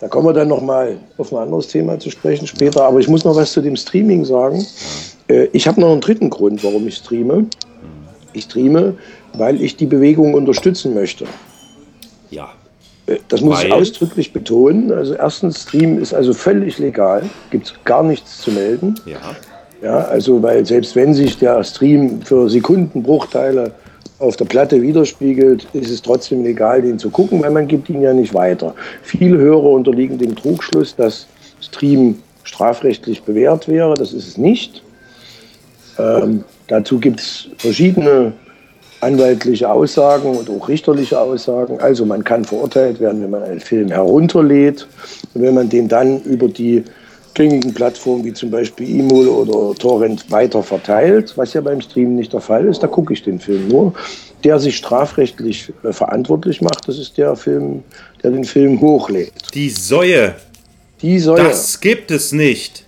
[0.00, 2.82] Da kommen wir dann nochmal auf ein anderes Thema zu sprechen später.
[2.84, 4.66] Aber ich muss noch was zu dem Streaming sagen.
[5.28, 7.46] Äh, ich habe noch einen dritten Grund, warum ich streame.
[8.32, 8.96] Ich streame,
[9.34, 11.24] weil ich die Bewegung unterstützen möchte.
[12.30, 12.52] Ja.
[13.06, 13.80] Äh, Das muss ich Weil?
[13.80, 14.90] ausdrücklich betonen.
[14.92, 18.96] Also erstens, Stream ist also völlig legal, gibt es gar nichts zu melden.
[19.06, 19.18] Ja.
[19.84, 23.70] Ja, also weil selbst wenn sich der Stream für Sekundenbruchteile
[24.18, 28.00] auf der Platte widerspiegelt, ist es trotzdem legal, den zu gucken, weil man gibt ihn
[28.00, 28.74] ja nicht weiter.
[29.02, 31.26] Viele Hörer unterliegen dem Trugschluss, dass
[31.60, 33.92] Stream strafrechtlich bewährt wäre.
[33.92, 34.82] Das ist es nicht.
[35.98, 38.32] Ähm, dazu gibt es verschiedene
[39.02, 41.78] anwaltliche Aussagen und auch richterliche Aussagen.
[41.80, 44.88] Also man kann verurteilt werden, wenn man einen Film herunterlädt
[45.34, 46.84] und wenn man den dann über die
[47.34, 52.32] gängigen Plattformen wie zum Beispiel Emul oder Torrent weiter verteilt, was ja beim Streamen nicht
[52.32, 52.82] der Fall ist.
[52.82, 53.92] Da gucke ich den Film nur.
[54.44, 57.82] Der sich strafrechtlich äh, verantwortlich macht, das ist der Film,
[58.22, 59.32] der den Film hochlädt.
[59.54, 60.34] Die Säue,
[61.00, 62.84] Die soll das gibt es nicht.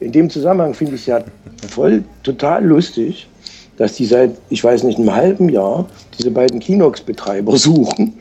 [0.00, 1.24] in dem Zusammenhang finde ich es ja
[1.68, 3.26] voll total lustig,
[3.76, 5.86] dass die seit, ich weiß nicht, einem halben Jahr
[6.18, 8.14] diese beiden Kinox-Betreiber suchen,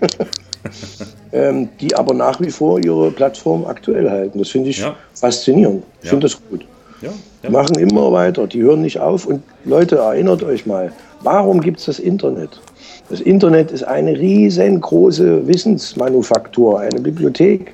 [1.34, 4.40] ähm, die aber nach wie vor ihre Plattform aktuell halten.
[4.40, 4.96] Das finde ich Ja.
[5.16, 5.84] faszinierend.
[6.00, 6.10] Ich Ja.
[6.12, 6.66] finde das gut.
[7.02, 9.26] Ja, machen immer weiter, die hören nicht auf.
[9.26, 12.62] Und Leute, erinnert euch mal, warum gibt es das Internet?
[13.10, 17.74] Das Internet ist eine riesengroße Wissensmanufaktur, eine Bibliothek.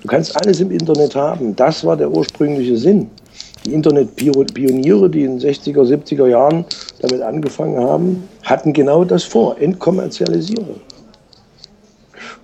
[0.00, 1.54] Du kannst alles im Internet haben.
[1.56, 3.10] Das war der ursprüngliche Sinn.
[3.66, 6.64] Die Internetpioniere, die in den 60er, 70er Jahren
[7.02, 10.80] damit angefangen haben, hatten genau das vor, Entkommerzialisierung.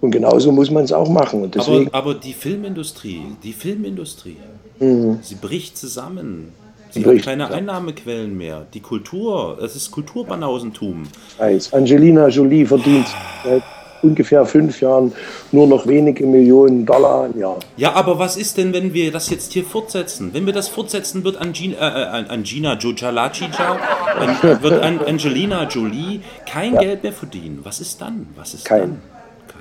[0.00, 1.42] Und genauso muss man es auch machen.
[1.42, 4.36] Und deswegen, Aber, aber die Filmindustrie, die Filmindustrie,
[4.78, 6.52] sie bricht zusammen.
[6.90, 7.04] Sie Mhm.
[7.04, 7.50] Bricht, hat keine ja.
[7.50, 8.66] Einnahmequellen mehr.
[8.72, 11.04] Die Kultur, es ist Kulturbanausentum.
[11.36, 11.72] Preis.
[11.72, 13.06] Angelina Jolie verdient
[13.44, 13.62] seit
[14.02, 15.12] ungefähr fünf Jahren
[15.52, 17.58] nur noch wenige Millionen Dollar im Jahr.
[17.76, 20.30] Ja, aber was ist denn, wenn wir das jetzt hier fortsetzen?
[20.32, 23.78] Wenn wir das fortsetzen, wird Angina, äh, äh, Angina Jojalachicha,
[24.18, 27.60] an, wird an Angelina Jolie kein Geld mehr verdienen.
[27.62, 28.26] Was ist dann?
[28.36, 28.80] Was ist Kein.
[28.80, 29.15] dann?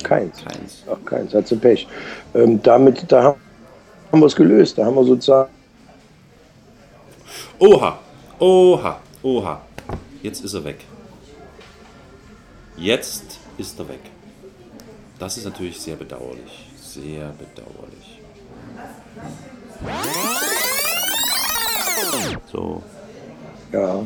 [0.05, 0.43] Keins.
[0.45, 0.83] Keins.
[0.91, 1.87] Ach, keins, hat sie Pech.
[2.35, 3.35] Ähm, damit, da
[4.11, 4.77] haben wir es gelöst.
[4.77, 5.49] Da haben wir sozusagen
[7.57, 7.99] Oha,
[8.39, 9.61] Oha, oha.
[10.21, 10.83] Jetzt ist er weg.
[12.75, 14.01] Jetzt ist er weg.
[15.17, 16.69] Das ist natürlich sehr bedauerlich.
[16.77, 18.21] Sehr bedauerlich.
[22.51, 22.83] So.
[23.71, 24.05] Ja.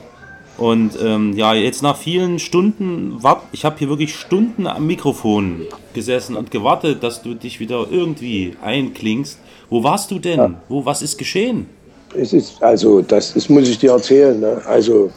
[0.60, 5.62] Und ähm, ja, jetzt nach vielen Stunden, wart, ich habe hier wirklich Stunden am Mikrofon
[5.94, 9.40] gesessen und gewartet, dass du dich wieder irgendwie einklingst.
[9.70, 10.58] Wo warst du denn?
[10.68, 11.68] Wo, was ist geschehen?
[12.14, 14.38] Es ist, also, das, das muss ich dir erzählen.
[14.38, 14.62] Ne?
[14.66, 15.10] Also,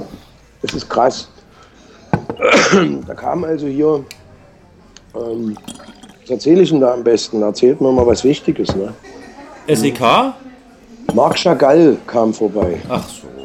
[0.63, 1.29] es ist krass.
[3.07, 4.05] da kam also hier,
[5.17, 5.57] ähm,
[6.21, 7.43] was erzähle ich denn da am besten?
[7.43, 8.77] Erzählt mir mal was Wichtiges.
[8.77, 8.95] Ne?
[9.67, 10.01] SEK?
[11.15, 13.42] Marc Chagall kam vorbei Ach so.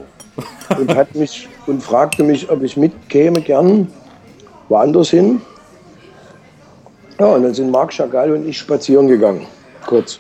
[0.78, 3.92] Und, hat mich, und fragte mich, ob ich mitkäme gern
[4.70, 5.42] woanders hin.
[7.20, 9.46] Ja, und dann sind Marc Chagall und ich spazieren gegangen,
[9.86, 10.20] kurz.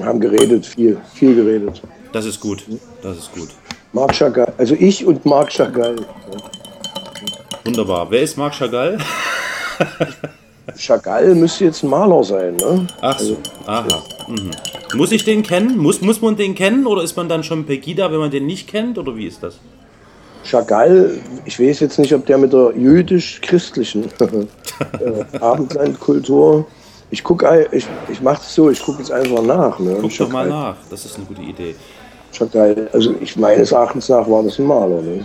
[0.00, 1.82] Haben geredet, viel, viel geredet.
[2.12, 2.64] Das ist gut.
[3.02, 3.48] Das ist gut.
[3.92, 5.96] Marc Chagall, also ich und Marc Chagall.
[7.64, 8.10] Wunderbar.
[8.10, 8.98] Wer ist Marc Chagall?
[10.76, 12.86] Chagall müsste jetzt ein Maler sein, ne?
[13.00, 13.36] Ach so.
[13.66, 14.02] Aha.
[14.28, 14.50] Mhm.
[14.94, 15.78] Muss ich den kennen?
[15.78, 18.68] Muss, muss man den kennen oder ist man dann schon Pegida, wenn man den nicht
[18.68, 18.98] kennt?
[18.98, 19.58] Oder wie ist das?
[20.44, 26.66] Chagall, ich weiß jetzt nicht, ob der mit der jüdisch-christlichen äh, Abendlandkultur.
[27.10, 29.78] Ich gucke, ich, ich mache es so, ich gucke jetzt einfach nach.
[29.78, 29.96] Ne?
[30.00, 30.76] Guck doch mal Chagall- nach.
[30.90, 31.74] Das ist eine gute Idee.
[32.32, 35.24] Chagall, also ich meines Erachtens nach war das ein Maler, ne?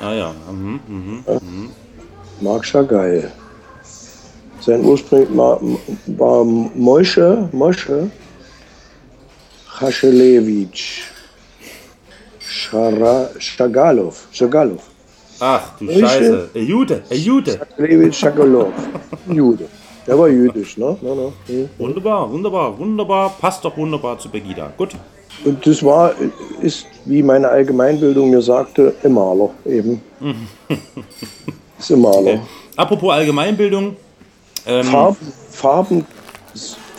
[0.00, 0.34] Ah ja.
[0.50, 1.70] Mhm, mhm.
[2.40, 3.32] Marc Chagall.
[4.60, 5.60] Sein Ursprung war,
[6.18, 7.48] war Moshe,
[9.80, 11.02] Moshe Chaschelewitsch.
[12.40, 14.82] Schara- Chagalov, Chagalov.
[15.40, 16.00] Ach du Welche?
[16.06, 16.50] Scheiße.
[16.54, 17.58] Ein Jude, ein Jude.
[17.58, 18.72] Chagalewitsch Chagalov.
[19.28, 19.68] Jude.
[20.06, 20.96] Der war jüdisch, ne?
[21.02, 21.32] ne, ne.
[21.46, 21.68] Hm.
[21.78, 23.36] Wunderbar, wunderbar, wunderbar.
[23.38, 24.72] Passt doch wunderbar zu Pegida.
[24.76, 24.96] Gut.
[25.44, 26.14] Und das war,
[26.62, 30.00] ist, wie meine Allgemeinbildung mir sagte, ein Maler eben.
[31.78, 32.40] ist ein Maler.
[32.74, 33.96] Apropos Allgemeinbildung.
[34.66, 36.06] Ähm, Farben, Farben,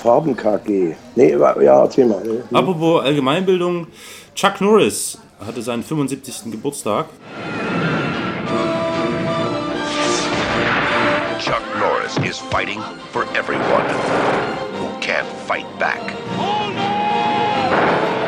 [0.01, 0.95] Farben KG.
[1.15, 2.21] Nee, ja, erzähl mal.
[2.53, 3.87] Apropos Allgemeinbildung.
[4.33, 6.51] Chuck Norris hatte seinen 75.
[6.51, 7.07] Geburtstag.
[11.39, 12.79] Chuck Norris is fighting
[13.11, 13.83] for everyone
[14.79, 16.01] who can't fight back.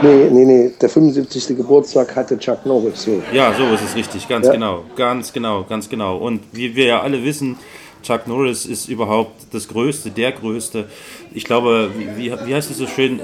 [0.04, 1.56] Nee, nee, nee, der 75.
[1.58, 3.04] Geburtstag hatte Chuck Norris.
[3.04, 3.22] So.
[3.32, 4.28] Ja, so ist es richtig.
[4.28, 4.54] Ganz Ja.
[4.54, 4.84] genau.
[4.96, 6.18] Ganz genau, ganz genau.
[6.18, 7.58] Und wie wir ja alle wissen,
[8.04, 10.86] Chuck Norris ist überhaupt das Größte, der Größte.
[11.34, 13.20] Ich glaube, wie, wie, heißt es so schön?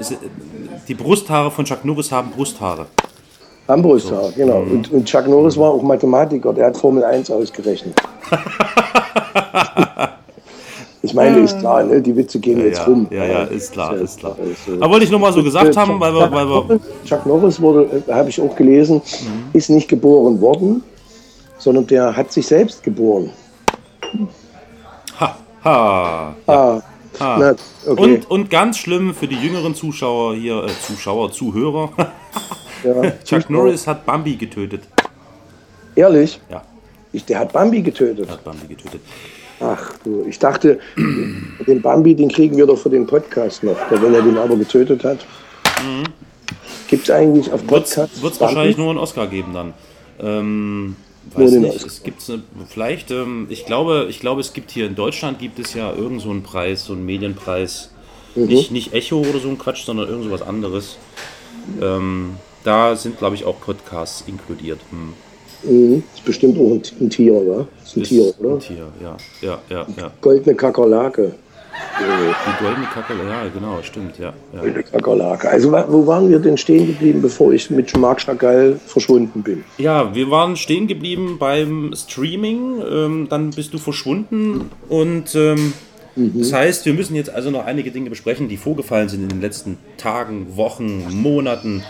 [0.86, 2.86] Die Brusthaare von Chuck Norris haben Brusthaare.
[3.68, 4.60] Armbrusthaar, genau.
[4.62, 4.72] Mhm.
[4.72, 8.00] Und, und Chuck Norris war auch Mathematiker, der hat Formel 1 ausgerechnet.
[11.02, 12.00] ich meine, ist klar, ne?
[12.00, 13.06] die Witze gehen jetzt Ja, rum.
[13.10, 14.36] ja, ja, ist klar, ist klar.
[14.80, 16.80] Aber wollte ich nur mal so gesagt Äh, haben, weil wir, Chuck, weil wir Norris,
[17.04, 19.50] Chuck Norris wurde, äh, habe ich auch gelesen, Mhm.
[19.52, 20.82] ist nicht geboren worden,
[21.58, 23.28] sondern der hat sich selbst geboren.
[25.64, 26.82] Ha, ha, Ah,
[27.20, 27.36] ha.
[27.38, 27.54] na,
[27.86, 28.02] okay.
[28.02, 31.90] Und, und ganz schlimm für die jüngeren Zuschauer hier, äh, Zuschauer, Zuhörer.
[32.84, 34.82] ja, Chuck Norris hat Bambi getötet.
[35.94, 36.40] Ehrlich?
[36.50, 36.62] Ja,
[37.12, 38.28] Ich, der hat Bambi getötet.
[38.30, 39.00] hat Bambi getötet.
[39.60, 40.78] Ach du, ich dachte,
[41.66, 44.54] den Bambi, den kriegen wir doch für den Podcast noch, der, wenn er den aber
[44.56, 45.26] getötet hat.
[46.86, 49.74] Gibt es eigentlich auf Wird Podcasts es wahrscheinlich nur einen Oscar geben dann.
[50.20, 50.96] Ähm,
[51.36, 52.22] weiß nicht, es gibt
[52.68, 56.22] vielleicht, ähm, ich glaube, ich glaube, es gibt hier in Deutschland gibt es ja irgend
[56.22, 57.90] so einen Preis, so einen Medienpreis.
[58.34, 58.46] Mhm.
[58.46, 60.96] Nicht, nicht Echo oder so ein Quatsch, sondern irgend so was anderes.
[61.80, 64.80] Ähm, da sind, glaube ich, auch Podcasts inkludiert.
[64.90, 65.12] Hm.
[65.62, 66.02] Mhm.
[66.14, 67.66] Ist bestimmt auch ein, ein Tier, oder?
[67.84, 68.54] Ist ein Ist Tier, oder?
[68.54, 69.16] Ein Tier, ja.
[69.40, 70.12] Ja, ja, ja.
[70.20, 71.34] Goldene Kakerlake.
[72.00, 74.32] Die goldene Kacke, ja, genau, stimmt, ja.
[74.52, 74.60] ja.
[74.60, 75.48] Goldene Kakerlake.
[75.48, 79.64] Also wo waren wir denn stehen geblieben, bevor ich mit Marc Chagall verschwunden bin?
[79.78, 85.72] Ja, wir waren stehen geblieben beim Streaming, ähm, dann bist du verschwunden und ähm,
[86.14, 89.40] das heißt, wir müssen jetzt also noch einige Dinge besprechen, die vorgefallen sind in den
[89.40, 91.84] letzten Tagen, Wochen, Monaten.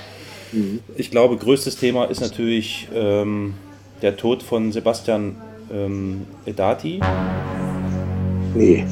[0.96, 3.55] Ich glaube, größtes Thema ist natürlich ähm,
[4.03, 5.37] der Tod von Sebastian
[5.72, 7.01] ähm, Edati.
[8.55, 8.85] Nee.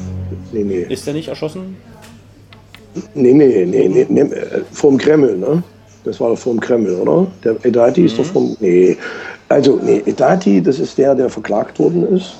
[0.51, 0.85] Nee, nee.
[0.89, 1.77] Ist er nicht erschossen?
[3.13, 4.21] Nee, nee, nee, nee, nee.
[4.21, 5.63] äh, Vorm Kreml, ne?
[6.03, 7.27] Das war doch vorm Kreml, oder?
[7.43, 8.55] Der Edati ist doch vom.
[8.59, 8.97] Nee.
[9.49, 12.33] Also, nee, Edati, das ist der, der verklagt worden ist.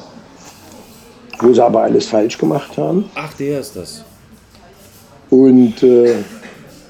[1.39, 3.06] Wo sie aber alles falsch gemacht haben.
[3.13, 4.04] Ach, der ist das.
[5.30, 6.15] Und, äh,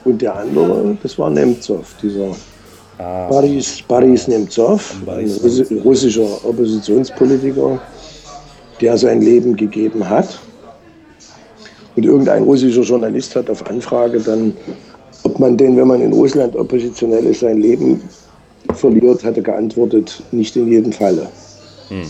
[0.06, 2.36] und der andere, das war Nemtsov, dieser
[3.30, 7.80] Boris, Boris Nemtsov, ein russischer Oppositionspolitiker,
[8.80, 10.40] der sein Leben gegeben hat.
[11.98, 14.54] Und irgendein russischer Journalist hat auf Anfrage dann,
[15.24, 18.02] ob man denn, wenn man in Russland oppositionell ist, sein Leben
[18.76, 21.28] verliert, hat er geantwortet, nicht in jedem Falle.
[21.90, 22.06] Hm,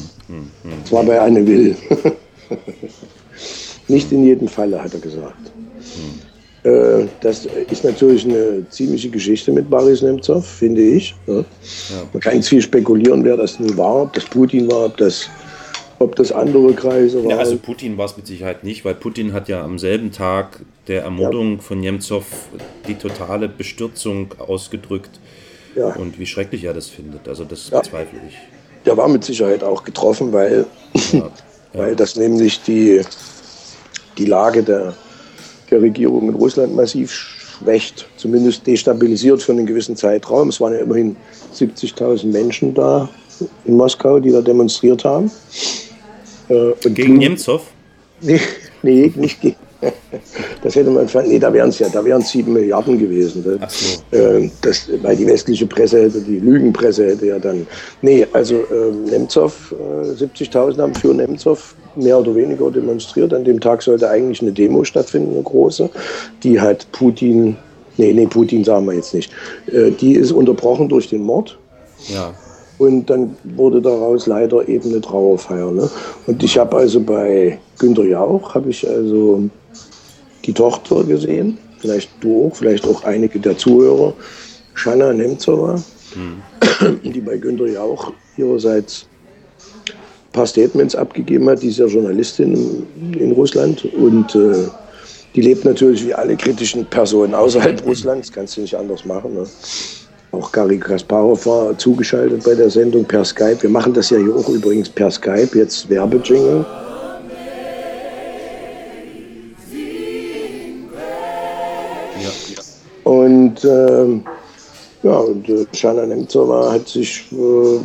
[0.83, 1.75] Das war bei Anne Will.
[3.87, 5.51] nicht in jedem Falle, hat er gesagt.
[6.63, 11.15] Äh, Das ist natürlich eine ziemliche Geschichte mit Boris Nemtsov, finde ich.
[11.27, 11.45] ne?
[12.11, 15.29] Man kann jetzt viel spekulieren, wer das nun war, ob das Putin war, ob das,
[15.99, 17.31] ob das andere Kreise waren.
[17.31, 20.59] Ja, also Putin war es mit Sicherheit nicht, weil Putin hat ja am selben Tag
[20.87, 22.25] der Ermordung von Nemtsov
[22.87, 25.19] die totale Bestürzung ausgedrückt
[25.75, 25.87] Ja.
[25.95, 27.27] und wie schrecklich er das findet.
[27.27, 27.79] Also das Ja.
[27.79, 28.37] bezweifle ich.
[28.85, 30.65] Der war mit Sicherheit auch getroffen, weil,
[31.73, 33.01] weil das nämlich die,
[34.17, 34.93] die Lage der,
[35.69, 40.49] der Regierung in Russland massiv schwächt, zumindest destabilisiert für einen gewissen Zeitraum.
[40.49, 41.15] Es waren ja immerhin
[41.55, 43.09] 70.000 Menschen da
[43.65, 45.29] in Moskau, die da demonstriert haben.
[46.49, 47.63] Äh, Gegen Nemtsov?
[48.21, 48.39] Nee,
[48.83, 49.55] nee, nicht gegen.
[50.63, 53.59] Das hätte man, nee, da wären es ja, da wären es sieben Milliarden gewesen.
[53.61, 54.17] Ach so.
[54.17, 57.67] Äh, Das, weil die westliche Presse hätte, die Lügenpresse hätte ja dann.
[58.01, 63.33] Nee, also äh, Nemtsov, äh, 70.000 haben für Nemtsov mehr oder weniger demonstriert.
[63.33, 65.89] An dem Tag sollte eigentlich eine Demo stattfinden, eine große.
[66.43, 67.55] Die hat Putin,
[67.97, 69.31] nee, nee, Putin sagen wir jetzt nicht.
[69.71, 71.57] Äh, Die ist unterbrochen durch den Mord.
[72.07, 72.33] Ja.
[72.77, 75.71] Und dann wurde daraus leider eben eine Trauerfeier.
[75.71, 75.89] Ne?
[76.27, 79.49] Und ich habe also bei Günter Jauch, habe ich also
[80.45, 84.13] die Tochter gesehen, vielleicht du auch, vielleicht auch einige der Zuhörer,
[84.75, 85.81] Shanna Nemtsova,
[87.03, 89.07] die bei Günter Jauch ihrerseits
[89.89, 91.63] ein paar Statements abgegeben hat.
[91.63, 94.67] Die ist ja Journalistin in, in Russland und äh,
[95.35, 99.33] die lebt natürlich wie alle kritischen Personen außerhalb Russlands, kannst du nicht anders machen.
[99.33, 99.47] Ne?
[100.31, 103.57] Auch Gary Kasparov war zugeschaltet bei der Sendung per Skype.
[103.61, 106.65] Wir machen das ja hier auch übrigens per Skype, jetzt Werbejingle.
[113.03, 114.23] Und ähm,
[115.03, 117.79] ja, und äh, Shana Nemtsova hat sich äh,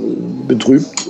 [0.48, 1.08] betrübt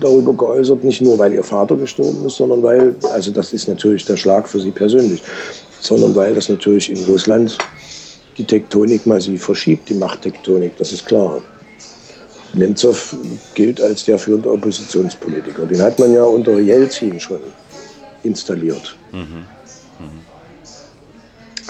[0.00, 4.06] darüber geäußert, nicht nur weil ihr Vater gestorben ist, sondern weil, also das ist natürlich
[4.06, 5.22] der Schlag für sie persönlich,
[5.80, 7.58] sondern weil das natürlich in Russland
[8.38, 11.42] die Tektonik massiv verschiebt, die Machttektonik, das ist klar.
[12.54, 13.16] Nemtsov
[13.54, 15.64] gilt als der führende Oppositionspolitiker.
[15.66, 17.40] Den hat man ja unter Jelzin schon
[18.22, 18.94] installiert.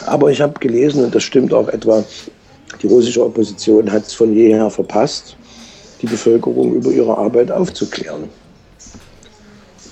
[0.06, 2.04] Aber ich habe gelesen, und das stimmt auch etwa,
[2.82, 5.36] die russische Opposition hat es von jeher verpasst,
[6.00, 8.28] die Bevölkerung über ihre Arbeit aufzuklären.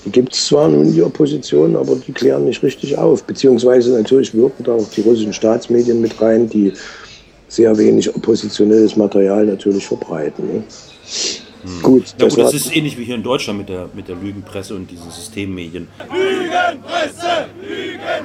[0.04, 3.22] Die gibt es zwar nun, die Opposition, aber die klären nicht richtig auf.
[3.24, 6.72] Beziehungsweise natürlich wirken da auch die russischen Staatsmedien mit rein, die
[7.48, 10.46] sehr wenig oppositionelles Material natürlich verbreiten.
[10.46, 10.62] Ne?
[11.82, 14.16] Gut, Ja, das gut, das ist ähnlich wie hier in Deutschland mit der, mit der
[14.16, 15.88] Lügenpresse und diesen Systemmedien.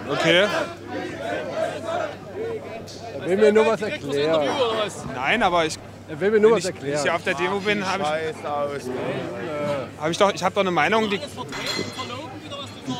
[0.09, 0.45] Okay.
[3.19, 4.47] Er will mir nur was erklären.
[5.15, 7.03] Nein, aber ich, Er will mir nur wenn was ich, wenn ich erklären.
[7.03, 11.09] hier auf der Demo bin, habe ich, hab ich doch, ich habe doch eine Meinung,
[11.09, 11.19] die,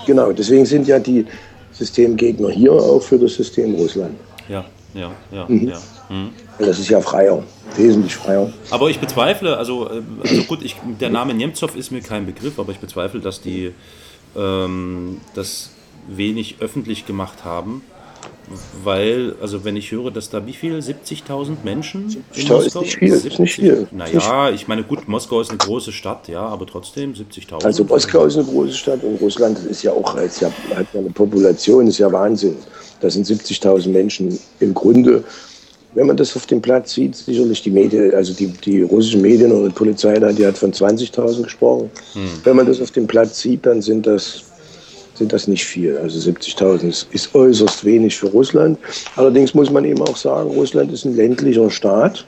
[0.06, 1.26] genau, deswegen sind ja die
[1.72, 4.16] Systemgegner hier auch für das System Russland.
[4.48, 5.68] Ja, ja, ja, Mhm.
[5.68, 5.80] ja.
[6.10, 6.30] Mhm.
[6.58, 7.44] Das ist ja freier,
[7.76, 8.52] wesentlich freier.
[8.72, 12.60] Aber ich bezweifle, also, ähm, also gut, ich, der Name Nemtsov ist mir kein Begriff,
[12.60, 13.74] aber ich bezweifle, dass die
[14.36, 15.72] ähm, das
[16.08, 17.82] wenig öffentlich gemacht haben.
[18.84, 20.78] Weil, also wenn ich höre, dass da wie viel?
[20.78, 23.88] 70.000 Menschen in 70.000 ist nicht viel, ist nicht viel.
[23.92, 27.66] Naja, ich meine, gut, Moskau ist eine große Stadt, ja, aber trotzdem 70.000.
[27.66, 31.00] Also Moskau ist eine große Stadt und Russland ist ja auch ist ja, hat ja
[31.00, 32.56] eine Population, ist ja Wahnsinn.
[33.00, 35.24] Das sind 70.000 Menschen im Grunde.
[35.96, 39.52] Wenn man das auf dem Platz sieht, sicherlich die Medien, also die, die russischen Medien
[39.52, 41.90] oder die Polizei da, die hat von 20.000 gesprochen.
[42.44, 44.44] Wenn man das auf dem Platz sieht, dann sind das,
[45.16, 45.98] sind das nicht viel.
[45.98, 48.78] Also 70.000 ist, ist äußerst wenig für Russland.
[49.16, 52.26] Allerdings muss man eben auch sagen, Russland ist ein ländlicher Staat.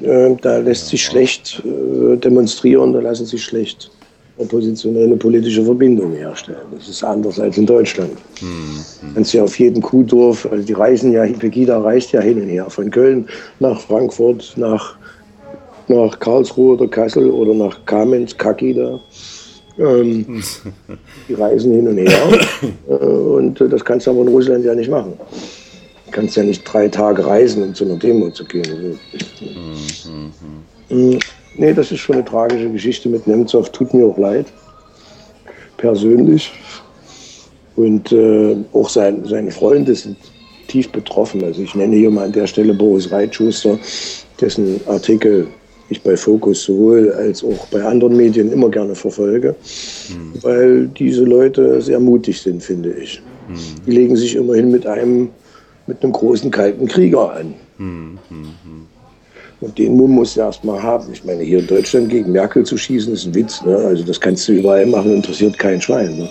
[0.00, 3.90] Äh, Da lässt sich schlecht äh, demonstrieren, da lassen sich schlecht
[4.38, 6.66] oppositionelle politische Verbindungen herstellen.
[6.74, 8.12] Das ist anders als in Deutschland.
[9.14, 12.70] Kannst ja auf jedem Kuhdorf, also die reisen ja, Pegida reist ja hin und her,
[12.70, 14.96] von Köln nach Frankfurt, nach,
[15.88, 18.98] nach Karlsruhe oder Kassel oder nach Kamenz, Kaki da.
[19.80, 20.42] Ähm,
[21.28, 22.38] die reisen hin und her.
[22.88, 25.14] äh, und äh, das kannst du aber in Russland ja nicht machen.
[26.06, 28.98] Du kannst ja nicht drei Tage reisen, um zu einer Demo zu gehen.
[30.88, 31.18] Mm,
[31.56, 33.70] Nee, das ist schon eine tragische Geschichte mit Nemtsov.
[33.70, 34.46] Tut mir auch leid.
[35.76, 36.52] Persönlich.
[37.76, 40.16] Und äh, auch sein, seine Freunde sind
[40.68, 41.42] tief betroffen.
[41.44, 43.78] Also ich nenne hier mal an der Stelle Boris Reitschuster,
[44.40, 45.48] dessen Artikel
[45.90, 49.54] ich bei Focus sowohl als auch bei anderen Medien immer gerne verfolge,
[50.42, 53.20] weil diese Leute sehr mutig sind, finde ich.
[53.86, 55.28] Die legen sich immerhin mit einem,
[55.86, 57.54] mit einem großen kalten Krieger an.
[59.60, 61.12] Und den Mumm musst du erstmal haben.
[61.12, 63.62] Ich meine, hier in Deutschland gegen Merkel zu schießen, ist ein Witz.
[63.62, 63.76] Ne?
[63.76, 66.16] Also das kannst du überall machen, interessiert kein Schwein.
[66.16, 66.28] Ne?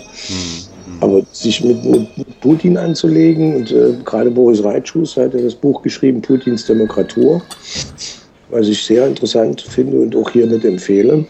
[1.00, 5.80] Aber sich mit, mit Putin anzulegen, und äh, gerade Boris Reitschus hat ja das Buch
[5.82, 7.40] geschrieben, Putins Demokratur,
[8.50, 11.24] was ich sehr interessant finde und auch hiermit empfehle.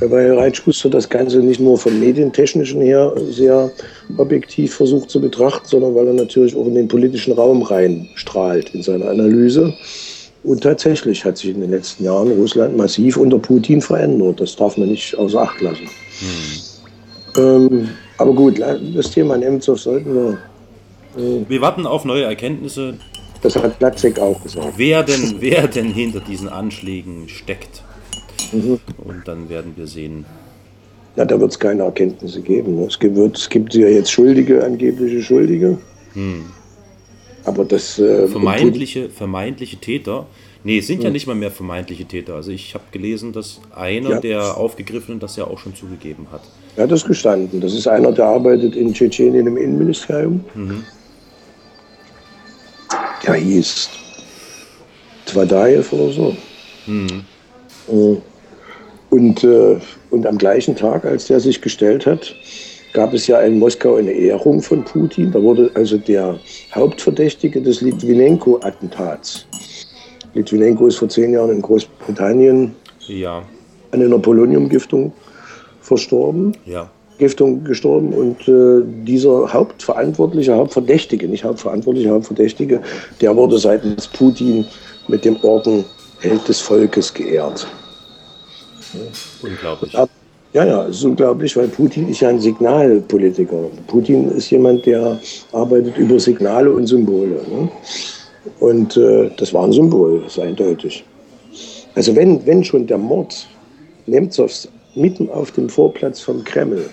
[0.00, 3.70] Weil Reitschus das Ganze nicht nur vom medientechnischen her sehr
[4.16, 8.82] objektiv versucht zu betrachten, sondern weil er natürlich auch in den politischen Raum reinstrahlt in
[8.82, 9.74] seiner Analyse.
[10.44, 14.40] Und tatsächlich hat sich in den letzten Jahren Russland massiv unter Putin verändert.
[14.40, 15.88] Das darf man nicht außer Acht lassen.
[17.36, 20.38] Ähm, aber gut, das Thema Nemtsov sollten wir.
[21.48, 22.94] Wir warten auf neue Erkenntnisse,
[23.42, 24.72] Das hat Platzek auch gesagt.
[24.76, 27.82] wer denn, wer denn hinter diesen Anschlägen steckt.
[28.52, 30.24] Und dann werden wir sehen.
[31.16, 32.76] Ja, da wird es keine Erkenntnisse geben.
[32.76, 32.86] ne?
[32.86, 35.78] Es gibt, es gibt ja jetzt Schuldige, angebliche Schuldige.
[37.44, 37.98] Aber das.
[37.98, 40.26] Äh, Vermeintliche, vermeintliche Täter.
[40.64, 42.34] Nee, es sind ja nicht mal mehr vermeintliche Täter.
[42.34, 44.20] Also ich habe gelesen, dass einer Ja.
[44.20, 46.42] der Aufgegriffenen das ja auch schon zugegeben hat.
[46.76, 47.60] Er hat das gestanden.
[47.60, 50.44] Das ist einer, der arbeitet in Tschetschenien im Innenministerium.
[53.26, 53.88] Der hieß
[55.26, 56.36] Tvadaev oder so.
[56.88, 58.16] Äh,
[59.10, 59.78] Und, äh,
[60.10, 62.34] und am gleichen Tag, als der sich gestellt hat,
[62.92, 65.32] gab es ja in Moskau eine Ehrung von Putin.
[65.32, 66.38] Da wurde also der
[66.74, 69.46] Hauptverdächtige des Litvinenko-Attentats.
[70.34, 72.74] Litvinenko ist vor zehn Jahren in Großbritannien
[73.06, 73.42] Ja,
[73.92, 75.12] an einer Poloniumgiftung
[75.80, 76.52] verstorben.
[76.66, 76.90] ja.
[77.18, 82.80] Giftung gestorben und äh, dieser Hauptverantwortliche, Hauptverdächtige, nicht Hauptverantwortliche, Hauptverdächtige,
[83.20, 84.64] der wurde seitens Putin
[85.08, 85.84] mit dem Orden
[86.20, 87.66] Held des Volkes geehrt.
[89.42, 89.92] Unglaublich.
[89.92, 90.08] Ja,
[90.54, 93.64] ja, ja, es ist unglaublich, weil Putin ist ja ein Signalpolitiker.
[93.86, 95.20] Putin ist jemand, der
[95.52, 97.40] arbeitet über Signale und Symbole.
[97.50, 97.68] Ne?
[98.60, 101.04] Und äh, das war ein Symbol, das ist eindeutig.
[101.94, 103.46] Also wenn, wenn schon der Mord
[104.06, 106.88] Nemtsovs mitten auf dem Vorplatz vom Kreml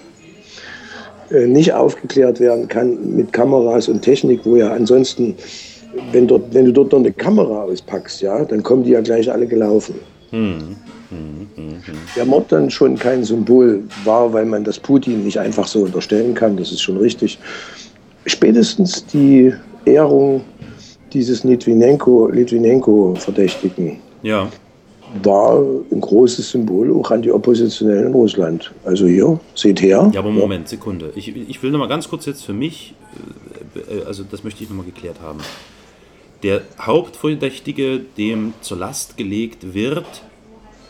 [1.29, 5.35] nicht aufgeklärt werden kann mit Kameras und Technik, wo ja ansonsten,
[6.11, 9.31] wenn, dort, wenn du dort noch eine Kamera auspackst, ja, dann kommen die ja gleich
[9.31, 9.95] alle gelaufen.
[12.15, 16.33] Der Mord dann schon kein Symbol war, weil man das Putin nicht einfach so unterstellen
[16.33, 17.39] kann, das ist schon richtig.
[18.25, 19.53] Spätestens die
[19.85, 20.41] Ehrung
[21.13, 24.49] dieses Litvinenko, Litvinenko-Verdächtigen Ja,
[25.23, 25.59] war
[25.91, 28.71] ein großes Symbol auch an die Oppositionellen in Russland.
[28.83, 30.09] Also hier, seht her.
[30.13, 31.11] ja, aber Moment, Sekunde.
[31.15, 32.93] Ich, ich will noch mal ganz kurz jetzt für mich,
[33.75, 35.39] äh, äh, also das möchte ich noch mal geklärt haben.
[36.43, 40.05] Der Hauptverdächtige, dem zur Last gelegt wird,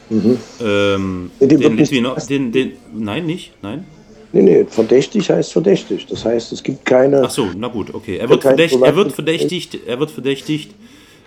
[0.09, 0.19] ähm,
[0.59, 1.31] Mhm.
[1.39, 3.85] Nee, dem den zur Last den, den, nein, nicht, nein.
[4.31, 6.07] Nee, nee, verdächtig heißt verdächtig.
[6.07, 7.23] Das heißt, es gibt keine.
[7.23, 8.17] Ach so, na gut, okay.
[8.17, 10.71] Er wird, kein verdächtigt, er wird verdächtigt, er wird verdächtigt,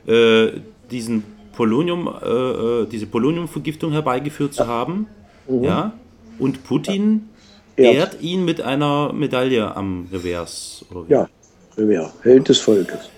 [0.07, 0.49] äh,
[0.91, 1.25] diesen
[1.59, 5.09] Polonium, äh, äh, diese Poloniumvergiftung herbeigeführt zu haben.
[5.49, 5.93] Ja.
[6.39, 7.31] Und Putin
[7.77, 7.95] Ehrt.
[7.97, 10.85] ehrt ihn mit einer Medaille am Revers.
[11.09, 11.29] Ja,
[11.77, 13.11] ja, Held des Volkes.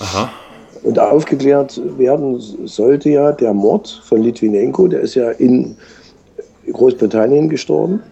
[0.00, 0.32] Aha.
[0.82, 5.76] Und aufgeklärt werden sollte ja der Mord von Litvinenko, der ist ja in
[6.72, 8.02] Großbritannien gestorben.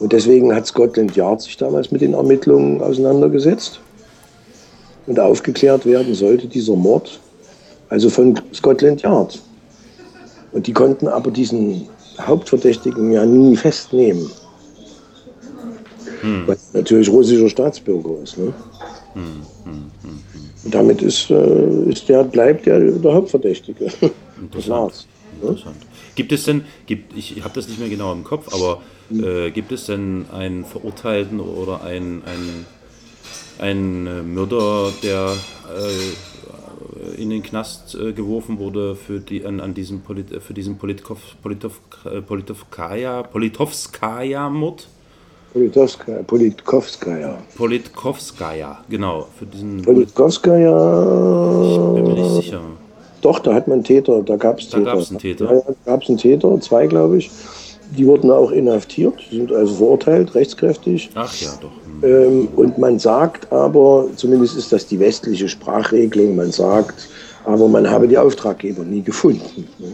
[0.00, 3.80] Und deswegen hat Scotland Yard sich damals mit den Ermittlungen auseinandergesetzt.
[5.06, 7.20] Und aufgeklärt werden sollte dieser Mord,
[7.90, 9.40] also von Scotland Yard.
[10.52, 11.88] Und die konnten aber diesen
[12.20, 14.30] Hauptverdächtigen ja nie festnehmen.
[16.46, 18.36] Weil er natürlich russischer Staatsbürger ist.
[18.36, 18.52] Ne?
[20.64, 23.86] Und damit ist, äh, ist der, bleibt der, der Hauptverdächtige.
[24.52, 25.06] Das war's.
[25.40, 25.48] Ne?
[25.48, 25.76] Interessant.
[26.14, 29.72] Gibt es denn, gibt, ich habe das nicht mehr genau im Kopf, aber äh, gibt
[29.72, 32.66] es denn einen Verurteilten oder einen, einen,
[33.58, 35.32] einen äh, Mörder, der
[35.74, 36.29] äh,
[37.16, 40.78] in den Knast äh, geworfen wurde für, die, an, an diesem, Polit, äh, für diesen
[40.78, 44.88] Politkov, Politov, äh, Politovkaya, Politovskaya-Mord?
[45.52, 47.38] Politowskaja, Politkovskaja.
[47.56, 49.26] Politkovskaya, genau.
[49.36, 52.60] Für diesen, Politkovskaja, bin mir nicht sicher.
[53.22, 54.92] doch, da hat man Täter, da gab es Da Täter.
[54.92, 55.46] gab's einen Täter.
[55.46, 57.30] Da gab es einen Täter, zwei glaube ich.
[57.98, 61.10] Die wurden auch inhaftiert, sind also verurteilt, rechtskräftig.
[61.16, 61.72] Ach ja, doch.
[62.00, 62.04] Hm.
[62.04, 67.08] Ähm, und man sagt aber, zumindest ist das die westliche Sprachregelung, man sagt,
[67.44, 69.66] aber man habe die Auftraggeber nie gefunden.
[69.78, 69.88] Ne?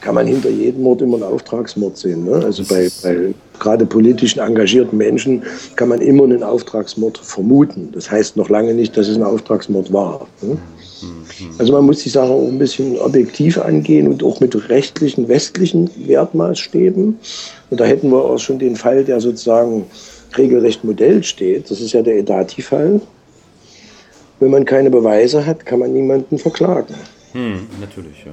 [0.00, 2.24] Kann man hinter jedem Mord immer einen Auftragsmord sehen.
[2.24, 2.36] Ne?
[2.36, 5.42] Also bei, bei gerade politisch engagierten Menschen
[5.76, 7.90] kann man immer einen Auftragsmord vermuten.
[7.92, 10.26] Das heißt noch lange nicht, dass es ein Auftragsmord war.
[10.42, 10.56] Ne?
[11.58, 15.90] Also man muss die Sache auch ein bisschen objektiv angehen und auch mit rechtlichen, westlichen
[16.06, 17.18] Wertmaßstäben.
[17.70, 19.86] Und da hätten wir auch schon den Fall, der sozusagen
[20.36, 21.70] regelrecht Modell steht.
[21.70, 23.00] Das ist ja der Edati-Fall.
[24.40, 26.94] wenn man keine Beweise hat, kann man niemanden verklagen.
[27.32, 28.32] Hm, natürlich, ja.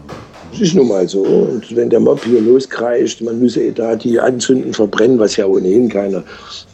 [0.52, 1.22] Das ist nun mal so.
[1.22, 6.24] Und wenn der Mob hier loskreischt, man müsse Edati anzünden, verbrennen, was ja ohnehin keine,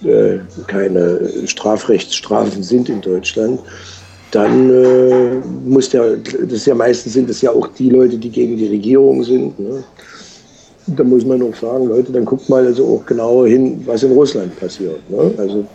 [0.03, 0.37] äh,
[0.67, 3.59] keine Strafrechtsstrafen sind in Deutschland,
[4.31, 8.29] dann äh, muss der, das ist ja meistens sind es ja auch die Leute, die
[8.29, 9.59] gegen die Regierung sind.
[9.59, 9.83] Ne?
[10.87, 14.11] Da muss man auch sagen, Leute, dann guckt mal also auch genauer hin, was in
[14.11, 15.09] Russland passiert.
[15.09, 15.31] Ne?
[15.37, 15.65] Also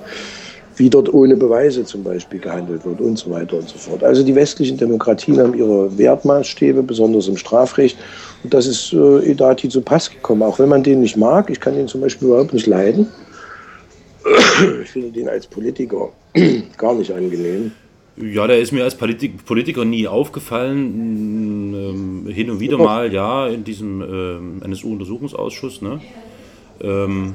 [0.76, 4.04] wie dort ohne Beweise zum Beispiel gehandelt wird und so weiter und so fort.
[4.04, 7.98] Also die westlichen Demokratien haben ihre Wertmaßstäbe, besonders im Strafrecht.
[8.44, 11.50] Und das ist äh, Edati zu Pass gekommen, auch wenn man den nicht mag.
[11.50, 13.08] Ich kann den zum Beispiel überhaupt nicht leiden.
[14.82, 16.10] Ich finde den als Politiker
[16.76, 17.72] gar nicht angenehm.
[18.20, 21.74] Ja, der ist mir als Politik, Politiker nie aufgefallen.
[21.74, 25.82] Ähm, hin und wieder mal, ja, in diesem ähm, NSU-Untersuchungsausschuss.
[25.82, 26.00] Ne?
[26.80, 27.34] Ähm,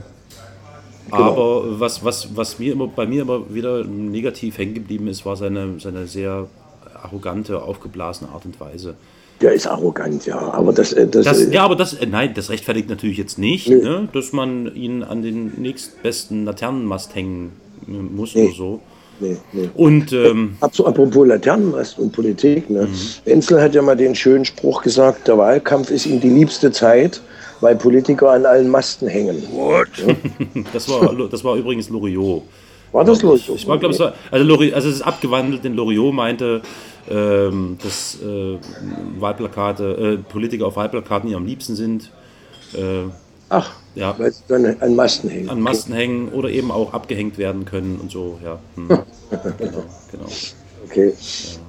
[1.11, 1.23] Genau.
[1.31, 5.35] Aber was, was, was mir immer, bei mir immer wieder negativ hängen geblieben ist, war
[5.35, 6.47] seine, seine sehr
[6.95, 8.95] arrogante, aufgeblasene Art und Weise.
[9.41, 10.39] Der ist arrogant, ja.
[10.39, 13.37] Aber das, äh, das, Das, äh, ja, aber das, äh, nein, das rechtfertigt natürlich jetzt
[13.37, 13.81] nicht, Nö.
[13.81, 17.51] ne, dass man ihn an den nächstbesten Laternenmast hängen
[17.85, 18.45] muss Nee.
[18.45, 18.81] oder so.
[19.23, 19.69] Nee, nee.
[19.75, 22.69] Und ähm, Apropos Laternenmast und Politik.
[22.69, 22.87] Ne?
[22.87, 23.31] Mhm.
[23.31, 27.21] Enzel hat ja mal den schönen Spruch gesagt, der Wahlkampf ist ihm die liebste Zeit,
[27.61, 29.41] weil Politiker an allen Masten hängen.
[30.73, 32.43] das, war, das war übrigens Loriot.
[32.91, 33.49] War das los?
[33.49, 36.61] Ich war, glaube, es war, also, Lori, also es ist abgewandelt, denn Loriot meinte,
[37.09, 38.57] ähm, dass äh,
[39.19, 42.11] Wahlplakate, äh, Politiker auf Wahlplakaten ihr am liebsten sind,
[42.73, 43.09] äh,
[43.49, 45.49] Ach, ja, weil sie dann an Masten hängen.
[45.49, 48.59] an Masten hängen oder eben auch abgehängt werden können und so, ja.
[48.75, 48.87] Hm.
[49.57, 50.25] genau, genau.
[50.85, 51.13] Okay.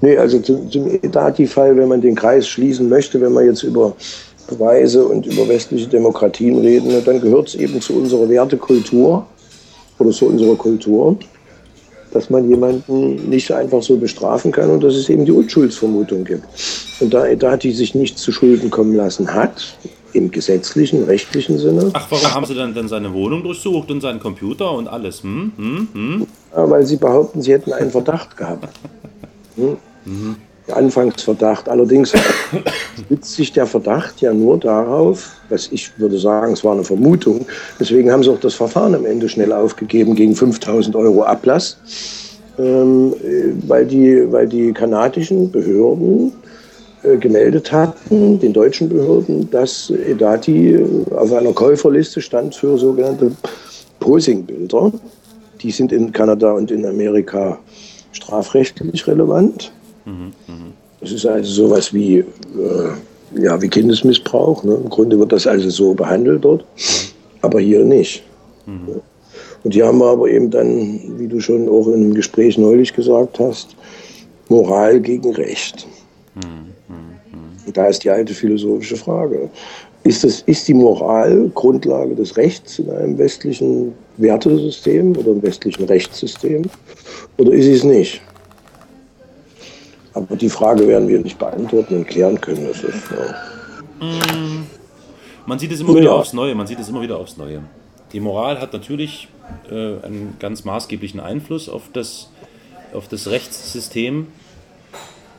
[0.01, 3.95] Nee, also zum, zum Edati-Fall, wenn man den Kreis schließen möchte, wenn wir jetzt über
[4.49, 9.27] Beweise und über westliche Demokratien reden, ne, dann gehört es eben zu unserer Wertekultur
[9.99, 11.16] oder zu unserer Kultur,
[12.12, 16.45] dass man jemanden nicht einfach so bestrafen kann und dass es eben die Unschuldsvermutung gibt.
[17.01, 19.77] Und da Edati sich nicht zu Schulden kommen lassen hat,
[20.14, 24.20] im gesetzlichen, rechtlichen Sinne, Ach, warum haben sie dann, dann seine Wohnung durchsucht und seinen
[24.20, 25.22] Computer und alles?
[25.22, 25.52] Hm?
[25.56, 25.88] Hm?
[25.92, 26.26] Hm?
[26.54, 28.68] Ja, weil sie behaupten, sie hätten einen Verdacht gehabt.
[29.56, 29.76] Hm?
[30.66, 31.68] Der Anfangsverdacht.
[31.68, 32.12] Allerdings
[33.06, 37.46] stützt sich der Verdacht ja nur darauf, was ich würde sagen, es war eine Vermutung.
[37.78, 41.76] Deswegen haben sie auch das Verfahren am Ende schnell aufgegeben gegen 5000 Euro Ablass,
[42.58, 46.32] ähm, äh, weil, die, weil die kanadischen Behörden
[47.18, 53.32] gemeldet hatten, den deutschen Behörden, dass Edati äh, auf einer Käuferliste stand für sogenannte
[54.00, 54.92] Posingbilder.
[55.62, 57.59] Die sind in Kanada und in Amerika
[58.12, 59.72] strafrechtlich relevant.
[61.00, 62.24] Das ist also sowas wie, äh,
[63.36, 64.64] ja, wie Kindesmissbrauch.
[64.64, 64.74] Ne?
[64.82, 66.64] Im Grunde wird das also so behandelt dort,
[67.40, 68.22] aber hier nicht.
[68.66, 68.94] Ja.
[69.64, 72.92] Und hier haben wir aber eben dann, wie du schon auch in einem Gespräch neulich
[72.92, 73.74] gesagt hast,
[74.48, 75.86] Moral gegen Recht.
[76.34, 76.74] Und
[77.75, 79.51] da ist die alte philosophische Frage.
[80.05, 85.85] Ist, das, ist die Moral Grundlage des Rechts in einem westlichen Wertesystem oder im westlichen
[85.85, 86.62] Rechtssystem?
[87.39, 88.20] Oder ist sie es nicht?
[90.12, 92.66] Aber die Frage werden wir nicht beantworten und klären können.
[92.68, 93.35] Das ist, ja.
[95.47, 96.12] Man sieht es immer wieder Ja.
[96.12, 97.62] aufs Neue, man sieht es immer wieder aufs Neue.
[98.12, 99.29] Die Moral hat natürlich
[99.70, 102.31] äh, einen ganz maßgeblichen Einfluss auf das,
[102.93, 104.29] auf das Rechtssystem.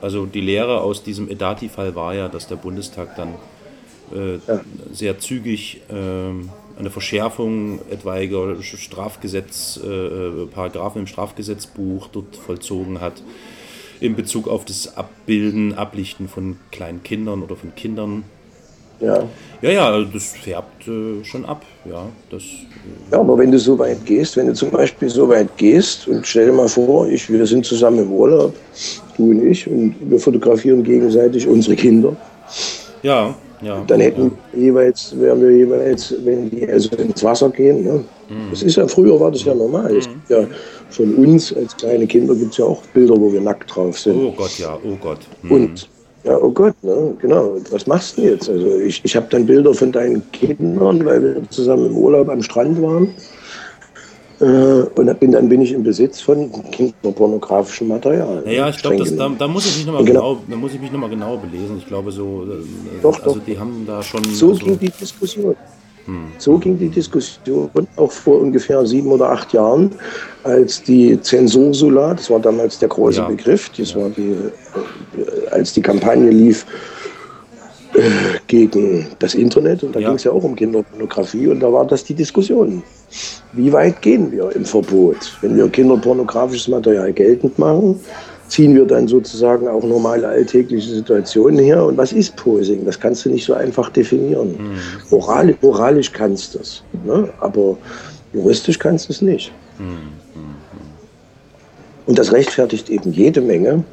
[0.02, 3.36] Also die Lehre aus diesem Edati-Fall war ja, dass der Bundestag dann
[4.14, 4.40] äh,
[4.92, 13.24] sehr zügig ähm, eine Verschärfung etwaiger Strafgesetz, äh, äh, Paragraphen im Strafgesetzbuch dort vollzogen hat
[14.00, 18.24] in Bezug auf das Abbilden, Ablichten von kleinen Kindern oder von Kindern.
[19.00, 19.24] Ja.
[19.62, 22.06] Ja, ja, also das färbt äh, schon ab, ja.
[22.30, 22.44] Das,
[23.12, 26.28] ja, aber wenn du so weit gehst, wenn du zum Beispiel so weit gehst und
[26.28, 28.54] stell dir mal vor, ich, wir sind zusammen im Urlaub,
[29.18, 32.16] du und ich, und wir fotografieren gegenseitig unsere Kinder,
[33.02, 33.84] ja, ja.
[33.88, 38.04] dann hätten jeweils, wären wir jeweils, wenn die also ins Wasser gehen, ne?
[38.50, 39.96] das ist ja, früher war das ja normal.
[39.96, 40.48] Es gibt ja
[40.90, 44.16] von uns als kleine Kinder gibt es ja auch Bilder, wo wir nackt drauf sind.
[44.16, 45.20] Oh Gott, ja, oh Gott.
[45.42, 45.52] Hm.
[45.52, 45.90] Und
[46.26, 47.16] ja, oh Gott, ne?
[47.22, 47.58] genau.
[47.72, 48.50] Was machst du jetzt?
[48.50, 52.42] Also ich, ich habe dann Bilder von deinen Kindern, weil wir zusammen im Urlaub am
[52.42, 53.10] Strand waren.
[54.40, 58.42] Äh, und dann bin, dann bin ich im Besitz von kinderpornografischem Material.
[58.44, 60.36] Naja, ich glaube, da, da muss ich mich nochmal Genau.
[60.36, 61.78] genau, da muss ich mich noch mal genau belesen.
[61.78, 63.46] Ich glaube so, äh, Doch, also doch.
[63.46, 64.24] die haben da schon.
[64.26, 65.56] So also, ging die Diskussion.
[66.38, 69.92] So ging die Diskussion auch vor ungefähr sieben oder acht Jahren,
[70.44, 73.28] als die Zensursula, das war damals der große Ja.
[73.28, 74.36] Begriff, das war die,
[75.50, 76.66] als die Kampagne lief
[77.96, 78.02] äh,
[78.48, 80.10] gegen das Internet, und da Ja.
[80.10, 82.84] ging es ja auch um Kinderpornografie, und da war das die Diskussion.
[83.54, 85.38] Wie weit gehen wir im Verbot?
[85.42, 88.00] Wenn wir kinderpornografisches Material geltend machen,
[88.48, 91.84] ziehen wir dann sozusagen auch normale alltägliche Situationen her.
[91.86, 92.86] Und was ist Posing?
[92.86, 94.56] Das kannst du nicht so einfach definieren.
[95.10, 97.30] Morali moralisch kannst du es, ne?
[97.40, 97.78] aber
[98.34, 99.52] juristisch kannst du es nicht.
[102.06, 103.84] Und das rechtfertigt eben jede Menge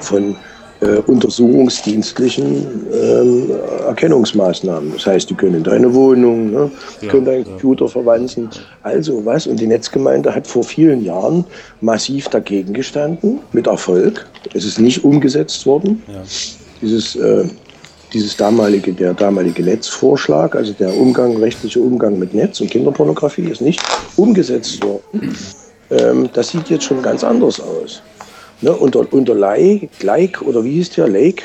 [0.00, 0.36] von
[0.82, 3.50] äh, untersuchungsdienstlichen ähm,
[3.86, 4.92] Erkennungsmaßnahmen.
[4.94, 6.70] Das heißt, die können in deine Wohnung, ne,
[7.00, 8.50] die können deinen Computer verwanzen,
[8.82, 9.46] also was.
[9.46, 11.44] Und die Netzgemeinde hat vor vielen Jahren
[11.80, 14.26] massiv dagegen gestanden, mit Erfolg.
[14.54, 16.02] Es ist nicht umgesetzt worden.
[16.80, 17.44] Dieses, äh,
[18.12, 23.60] dieses damalige, der damalige Netzvorschlag, also der Umgang, rechtliche Umgang mit Netz und Kinderpornografie ist
[23.60, 23.80] nicht
[24.16, 25.36] umgesetzt worden.
[25.90, 28.02] Ähm, das sieht jetzt schon ganz anders aus.
[28.62, 31.08] Ne, unter, unter Like, like, oder wie hieß der?
[31.08, 31.44] Lake?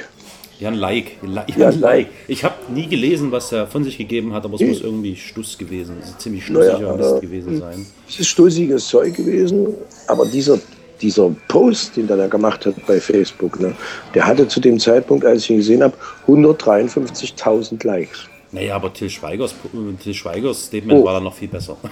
[0.60, 1.18] Jan Like.
[1.56, 1.80] Jan.
[1.80, 2.08] Like.
[2.28, 5.58] Ich habe nie gelesen, was er von sich gegeben hat, aber es muss irgendwie Stuss
[5.58, 7.86] gewesen, ziemlich Naja, stussiger Mist äh, gewesen sein.
[8.08, 9.68] Es ist stoßiges Zeug gewesen,
[10.08, 10.60] aber dieser,
[11.02, 13.76] dieser Post, den der da gemacht hat bei Facebook, ne,
[14.14, 15.96] der hatte zu dem Zeitpunkt, als ich ihn gesehen habe,
[16.28, 18.28] 153.000 Likes.
[18.58, 19.54] Naja, aber Till Schweigers,
[20.04, 21.06] Till Schweigers Statement Oh.
[21.06, 21.78] war dann noch viel besser.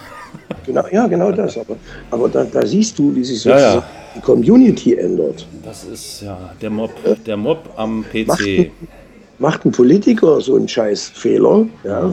[0.65, 1.57] Genau, ja, genau das.
[1.59, 1.75] Aber,
[2.09, 3.83] aber da, da siehst du, wie sich Ja, ja.
[4.15, 5.45] die Community ändert.
[5.63, 6.89] Das ist ja der Mob,
[7.23, 8.71] der Mob am Macht, PC.
[9.37, 12.11] macht ein Politiker so einen Scheißfehler, ja,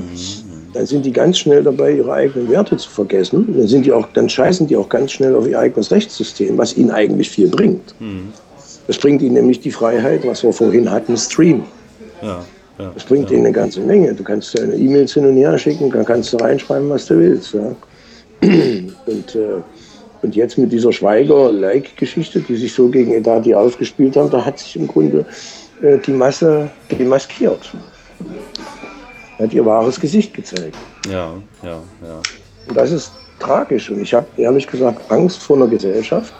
[0.74, 3.54] dann sind die ganz schnell dabei, ihre eigenen Werte zu vergessen.
[3.56, 6.76] Dann, sind die auch, dann scheißen die auch ganz schnell auf ihr eigenes Rechtssystem, was
[6.76, 7.94] ihnen eigentlich viel bringt.
[8.86, 11.62] Das bringt ihnen nämlich die Freiheit, was wir vorhin hatten, Stream.
[12.20, 12.44] Ja,
[12.78, 12.90] ja.
[12.94, 14.14] Das bringt ihnen eine ganze Menge.
[14.14, 17.54] Du kannst deine E-Mails hin und her schicken, dann kannst du reinschreiben, was du willst.
[17.54, 17.74] Ja.
[19.06, 19.62] Und, äh,
[20.22, 24.76] und jetzt mit dieser Schweiger-Like-Geschichte, die sich so gegen Edati aufgespielt haben, da hat sich
[24.76, 25.26] im Grunde
[25.82, 27.72] äh, die Masse demaskiert.
[29.38, 30.76] Hat ihr wahres Gesicht gezeigt.
[31.08, 32.20] Ja, ja, ja.
[32.68, 33.90] Und das ist tragisch.
[33.90, 36.32] Und ich habe ehrlich gesagt Angst vor einer Gesellschaft,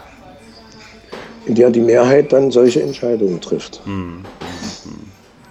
[1.45, 3.81] in der die Mehrheit dann solche Entscheidungen trifft.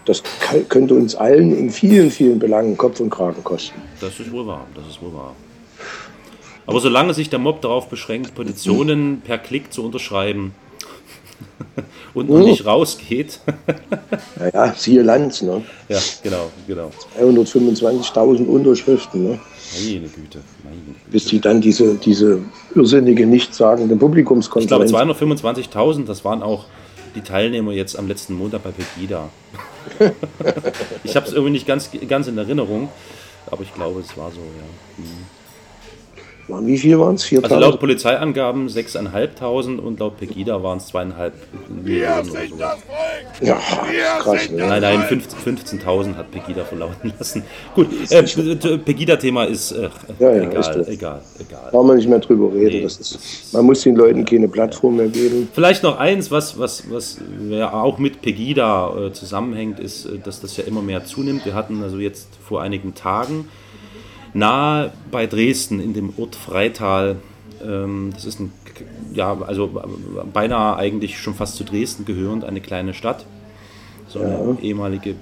[0.05, 0.23] Das
[0.69, 3.81] könnte uns allen in vielen, vielen Belangen Kopf und Kragen kosten.
[4.01, 5.35] Das ist wohl wahr, das ist wohl wahr.
[6.67, 10.55] Aber solange sich der Mob darauf beschränkt, Petitionen per Klick zu unterschreiben
[12.15, 13.41] und man nicht rausgeht,
[14.37, 15.63] Naja, siehe Lanz, ne?
[15.89, 16.91] ja, genau, genau.
[17.21, 19.41] 125.000 Unterschriften, ne?
[19.75, 20.99] Meine Güte, meine Güte.
[21.11, 22.41] bis die dann diese, diese
[22.75, 26.67] irrsinnige, nichtssagende Ich glaube Publikumskonferenz 225.000, das waren auch
[27.15, 29.31] die Teilnehmer jetzt am letzten Montag bei Pegida.
[31.05, 32.89] Ich habe es irgendwie nicht ganz, ganz in Erinnerung,
[33.47, 35.05] aber ich glaube, es war so, ja.
[36.49, 36.67] Waren.
[36.67, 37.25] Wie viel waren es?
[37.25, 37.59] Also 4.000?
[37.59, 41.33] laut Polizeiangaben 6.500 und laut Pegida waren es 2,5
[41.83, 42.77] Millionen oder
[43.41, 43.47] so.
[43.47, 43.59] ja,
[44.21, 44.67] krass, ne?
[44.67, 47.43] Nein, nein, 15 15.000 hat Pegida verlauten lassen.
[47.75, 49.89] Gut, äh, Pegida-Thema ist äh,
[50.19, 51.71] Ja, ja, egal, ist egal, egal.
[51.71, 52.77] Brauchen wir nicht mehr drüber reden.
[52.77, 55.49] Nee, das ist, man muss den Leuten keine Plattform mehr geben.
[55.53, 57.19] Vielleicht noch eins, was, was, was
[57.49, 61.45] ja auch mit Pegida äh, zusammenhängt, ist, äh, dass das ja immer mehr zunimmt.
[61.45, 63.49] Wir hatten also jetzt vor einigen Tagen
[64.35, 67.17] nahe bei Dresden in dem Ort Freital,
[67.65, 68.53] ähm, das ist ein,
[69.13, 73.25] ja, also äh, beinahe eigentlich schon fast zu Dresden gehörend, eine kleine Stadt.
[74.09, 75.15] So eine ehemalige äh,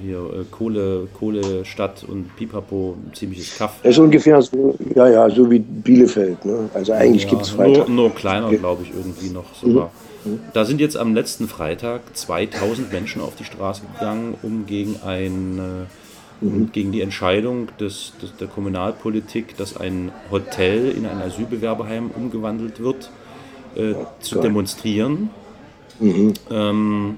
[0.00, 3.80] hier, äh, Kohle, Kohlestadt und Pipapo, ein ziemliches Kaff.
[3.82, 6.44] Das ist ungefähr so, ja, ja, so wie Bielefeld.
[6.44, 6.70] Ne?
[6.74, 7.88] Also eigentlich gibt es nur, Freitag.
[7.88, 9.90] nur kleiner, glaube ich, irgendwie noch sogar.
[10.52, 15.58] Da sind jetzt am letzten Freitag 2000 Menschen auf die Straße gegangen, um gegen ein
[15.58, 16.01] äh,
[16.42, 22.80] um gegen die Entscheidung des, des, der Kommunalpolitik, dass ein Hotel in ein Asylbewerberheim umgewandelt
[22.80, 23.10] wird,
[23.76, 24.44] äh, zu Gott.
[24.44, 25.30] demonstrieren.
[26.50, 27.16] Ähm,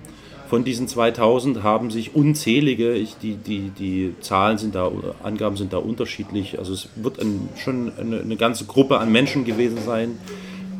[0.48, 4.90] von diesen 2000 haben sich unzählige, ich, die, die, die Zahlen sind da,
[5.22, 9.44] Angaben sind da unterschiedlich, also es wird ein, schon eine, eine ganze Gruppe an Menschen
[9.44, 10.18] gewesen sein,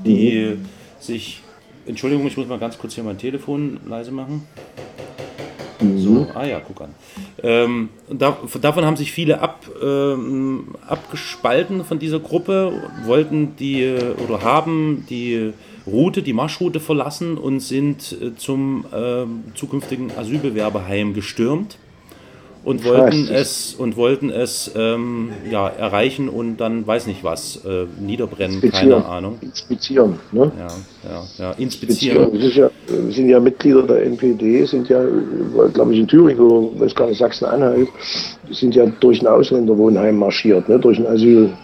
[0.04, 0.58] die
[1.00, 1.42] sich,
[1.86, 4.46] Entschuldigung, ich muss mal ganz kurz hier mein Telefon leise machen.
[5.98, 6.94] So, ah ja, guck an.
[7.42, 14.14] Ähm, da, davon haben sich viele ab, ähm, abgespalten von dieser Gruppe, wollten die äh,
[14.26, 15.52] oder haben die
[15.86, 21.78] Route, die Marschroute verlassen und sind äh, zum ähm, zukünftigen Asylbewerberheim gestürmt
[22.64, 27.86] und wollten es und wollten es ähm, ja, erreichen und dann weiß nicht was äh,
[28.00, 29.02] niederbrennen, Inspizieren.
[29.02, 29.38] keine Ahnung.
[29.42, 30.18] Inspizieren.
[30.32, 30.50] Ne?
[30.58, 30.66] Ja,
[31.10, 32.32] ja, ja, inspizieren.
[32.32, 32.32] Inspizieren.
[32.32, 32.70] Das ist ja,
[33.12, 35.02] sind ja Mitglieder der NPD, sind ja,
[35.72, 37.88] glaube ich, in Thüringen oder weiß gar nicht, Sachsen-Anhalt,
[38.50, 40.78] sind ja durch ein Ausländerwohnheim marschiert, ne?
[40.78, 41.54] durch ein Asylheim.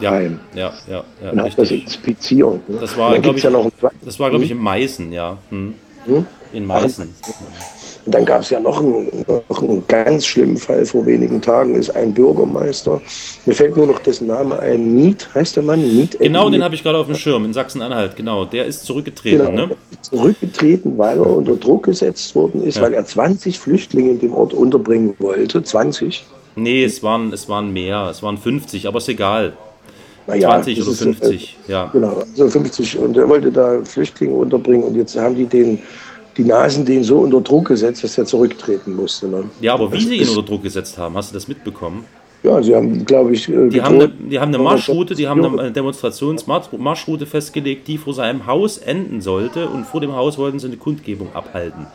[0.00, 2.68] Ja, ja, ja, ja, und hat das inspiziert.
[2.68, 2.78] Ne?
[2.80, 3.70] Das war, glaube ich, ja noch
[4.04, 5.38] das war, glaube ich, in Meißen, ja.
[5.50, 5.74] Hm.
[6.06, 6.26] Hm?
[6.52, 7.08] In Meißen.
[8.06, 11.74] Und dann gab es ja noch einen, noch einen ganz schlimmen Fall vor wenigen Tagen,
[11.74, 13.00] ist ein Bürgermeister.
[13.46, 15.80] Mir fällt nur noch dessen Name ein, Miet, heißt der Mann?
[15.80, 18.44] Miet Genau, den habe ich gerade auf dem Schirm, in Sachsen-Anhalt, genau.
[18.44, 19.76] Der ist zurückgetreten, Genau, ne?
[20.02, 22.82] zurückgetreten, weil er unter Druck gesetzt worden ist, Ja.
[22.82, 25.62] weil er 20 Flüchtlinge in dem Ort unterbringen wollte.
[25.62, 26.24] 20.
[26.56, 29.54] Nee, es waren, es waren mehr, es waren 50, aber ist egal.
[30.26, 31.90] Naja, 20 das oder ist, äh, 50, ja.
[31.92, 32.98] Genau, also 50.
[32.98, 35.80] Und er wollte da Flüchtlinge unterbringen und jetzt haben die den,
[36.36, 39.28] die Nasen den so unter Druck gesetzt, dass er zurücktreten musste.
[39.28, 39.44] Ne?
[39.60, 42.04] Ja, aber wie Das sie ihn unter Druck gesetzt haben, hast du das mitbekommen?
[42.42, 45.58] Ja, sie haben, glaube ich, äh, Die haben, eine, die haben eine Marschroute, die haben
[45.58, 50.66] eine Demonstrationsmarschroute festgelegt, die vor seinem Haus enden sollte und vor dem Haus wollten sie
[50.66, 51.86] eine Kundgebung abhalten.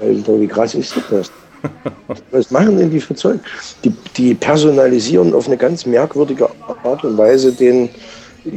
[0.00, 1.30] Alter, wie krass ist das?
[2.32, 3.40] Was machen denn die für Zeug?
[3.84, 6.48] Die, die personalisieren auf eine ganz merkwürdige
[6.82, 7.88] Art und Weise den,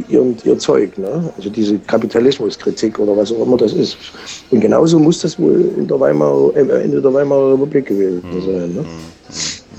[0.07, 0.97] ihr, ihr Zeug.
[0.97, 1.31] Ne?
[1.37, 3.97] Also diese Kapitalismuskritik oder was auch immer das ist.
[4.51, 8.73] Und genauso muss das wohl in der Weimarer, äh, Ende der Weimarer Republik gewesen sein.
[8.73, 8.85] Ne?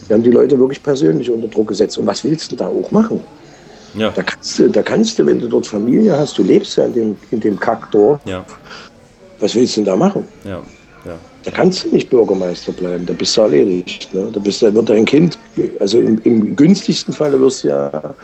[0.09, 1.99] Die haben die Leute wirklich persönlich unter Druck gesetzt.
[1.99, 3.21] Und was willst du da auch machen?
[3.95, 6.85] Ja, Da kannst du, da kannst du wenn du dort Familie hast, du lebst ja
[6.85, 8.45] in dem, in dem Kackdorf, ja,
[9.41, 10.25] was willst du denn da machen?
[10.45, 10.63] ja.
[11.43, 14.13] Da kannst du nicht Bürgermeister bleiben, da bist du erledigt.
[14.13, 14.29] Ne?
[14.33, 15.39] Da, bist, da wird dein Kind,
[15.79, 18.15] also im, im günstigsten Falle wirst du ja,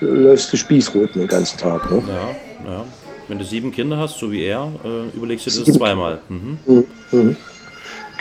[0.00, 1.90] läufst du Spießrot den ganzen Tag.
[1.90, 2.02] Ne?
[2.08, 2.84] Ja, ja.
[3.28, 6.18] Wenn du sieben Kinder hast, so wie er, äh, überlegst du dir das zweimal.
[6.28, 7.36] Mhm.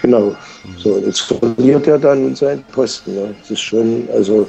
[0.01, 0.35] Genau.
[0.77, 3.15] So, jetzt verliert er dann seinen Posten.
[3.15, 3.35] Ne?
[3.39, 4.47] Das ist schon, also,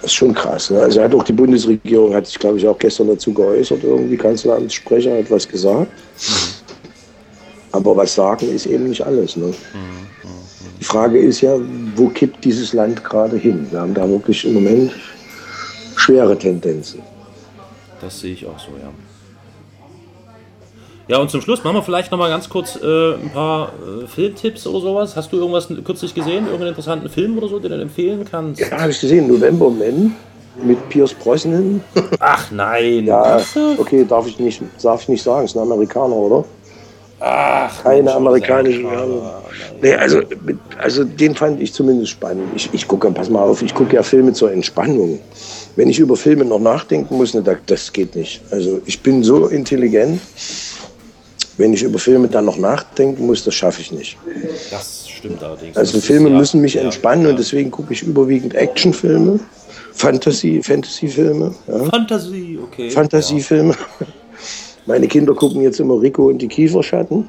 [0.00, 0.70] das ist schon krass.
[0.70, 0.80] Ne?
[0.80, 5.18] Also hat auch die Bundesregierung, hat sich, glaube ich, auch gestern dazu geäußert, irgendwie Kanzleramtssprecher
[5.18, 5.90] hat was gesagt.
[7.74, 9.36] Aber was sagen ist eben nicht alles.
[9.36, 9.52] Ne?
[10.78, 11.56] Die Frage ist ja,
[11.96, 13.66] wo kippt dieses Land gerade hin?
[13.68, 14.92] Wir haben da wirklich im Moment
[15.96, 17.02] schwere Tendenzen.
[18.00, 18.90] Das sehe ich auch so, ja.
[21.08, 23.72] Ja, und zum Schluss machen wir vielleicht noch mal ganz kurz äh, ein paar
[24.02, 25.16] äh, Filmtipps oder sowas.
[25.16, 28.60] Hast du irgendwas kürzlich gesehen, irgendeinen interessanten Film oder so, den du empfehlen kannst?
[28.60, 30.14] Ja, habe ich gesehen, November Man
[30.62, 31.82] mit Pierce Brosnan.
[32.20, 33.04] Ach nein.
[33.04, 33.40] Ja,
[33.76, 36.44] okay, darf ich nicht, darf ich nicht sagen, ist ein Amerikaner, oder?
[37.26, 39.22] Ach, Keine amerikanischen ja Werbung.
[39.80, 40.20] Nee, also,
[40.78, 42.48] also den fand ich zumindest spannend.
[42.54, 45.20] Ich, ich gucke, pass mal auf, ich gucke ja Filme zur Entspannung.
[45.76, 48.42] Wenn ich über Filme noch nachdenken muss, ne, da- das geht nicht.
[48.50, 50.20] Also ich bin so intelligent,
[51.56, 54.18] wenn ich über Filme dann noch nachdenken muss, das schaffe ich nicht.
[54.70, 55.76] Das stimmt allerdings.
[55.78, 57.30] Also ist Filme ja- müssen mich ja, entspannen ja.
[57.30, 59.40] und deswegen gucke ich überwiegend Actionfilme,
[59.94, 61.84] Fantasy, Fantasyfilme, ja.
[61.84, 62.90] Fantasie, okay.
[62.90, 63.74] Fantasiefilme.
[64.86, 67.20] Meine Kinder gucken jetzt immer Rico und die Kieferschatten.
[67.22, 67.28] Ja.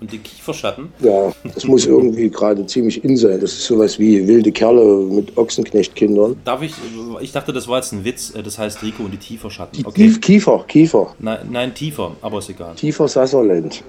[0.00, 0.92] Und die Kieferschatten?
[1.00, 3.40] Ja, das muss irgendwie gerade ziemlich in sein.
[3.40, 6.36] Das ist sowas wie wilde Kerle mit Ochsenknechtkindern.
[6.44, 6.74] Darf ich,
[7.22, 9.78] ich dachte, das war jetzt ein Witz, äh, das heißt Rico und die Tieferschatten.
[9.78, 10.02] Die Okay.
[10.08, 12.74] Kief- Kiefer, Kiefer, Nein, nein, tiefer, aber ist egal.
[12.74, 13.82] Tiefer Sutherland.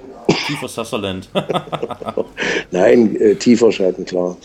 [0.47, 1.27] Tiefer Sutherland.
[2.71, 4.37] Nein, äh, Tieferschatten, klar.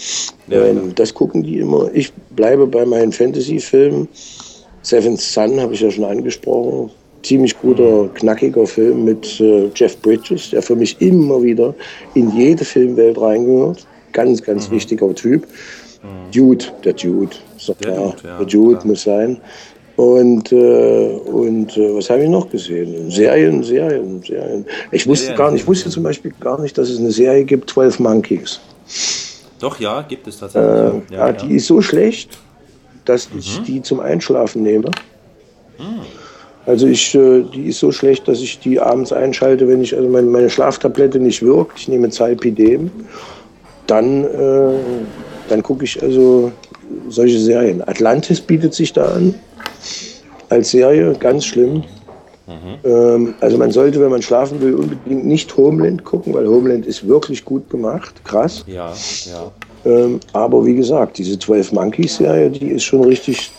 [0.48, 1.90] Ja, ähm, Das gucken die immer.
[1.94, 4.08] Ich bleibe bei meinen Fantasy-Filmen.
[4.82, 6.90] Seventh Son habe ich ja schon angesprochen.
[7.22, 11.74] Ziemlich guter, knackiger Film mit äh, Jeff Bridges, der für mich immer wieder
[12.14, 13.86] in jede Filmwelt reingehört.
[14.12, 15.46] Ganz, ganz wichtiger Typ.
[16.34, 18.10] Dude, der Dude, doch Der klar.
[18.16, 18.86] Dude, ja, der Dude klar.
[18.86, 19.40] muss sein.
[19.96, 20.56] Und, äh,
[21.26, 23.10] und äh, was habe ich noch gesehen?
[23.10, 24.64] Serien, Serien, Serien.
[24.92, 25.38] Ich wusste Serien.
[25.38, 28.60] gar nicht, ich wusste zum Beispiel gar nicht, dass es eine Serie gibt, 12 Monkeys.
[29.58, 31.02] Doch, ja, gibt es tatsächlich.
[31.10, 32.38] Äh, ja, die ist so schlecht,
[33.04, 34.90] dass ich die zum Einschlafen nehme.
[36.66, 40.08] Also ich, äh, die ist so schlecht, dass ich die abends einschalte, wenn ich also
[40.08, 41.78] meine, meine Schlaftablette nicht wirkt.
[41.78, 42.90] Ich nehme Zalpidem.
[43.86, 44.74] Dann, äh,
[45.48, 46.52] dann gucke ich also
[47.08, 47.82] solche Serien.
[47.82, 49.34] Atlantis bietet sich da an
[50.48, 51.84] als Serie, ganz schlimm.
[52.84, 57.06] Ähm, also man sollte, wenn man schlafen will, unbedingt nicht Homeland gucken, weil Homeland ist
[57.06, 58.64] wirklich gut gemacht, krass.
[58.66, 58.92] Ja,
[59.26, 59.52] ja.
[59.84, 63.50] Ähm, aber wie gesagt, diese 12 Monkeys Serie, die ist schon richtig,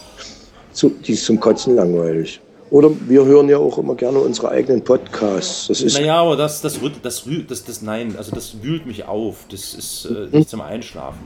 [0.73, 2.40] zu, die ist zum Kotzen langweilig.
[2.71, 5.67] Oder wir hören ja auch immer gerne unsere eigenen Podcasts.
[5.67, 8.85] Das ist, Naja, aber das, das, rührt- das, rührt- das, das, nein, also das wühlt
[8.87, 9.45] mich auf.
[9.51, 11.19] Das ist äh, nicht zum Einschlafen.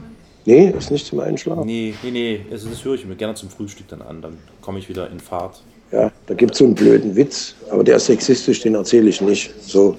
[0.45, 1.65] nee, ist nicht zum Einschlafen.
[1.67, 4.21] Nee, nee, nee, also das höre ich mir gerne zum Frühstück dann an.
[4.23, 5.61] Dann komme ich wieder in Fahrt.
[5.91, 9.21] Ja, da gibt es so einen blöden Witz, aber der ist sexistisch, den erzähle ich
[9.21, 9.53] nicht.
[9.61, 9.97] So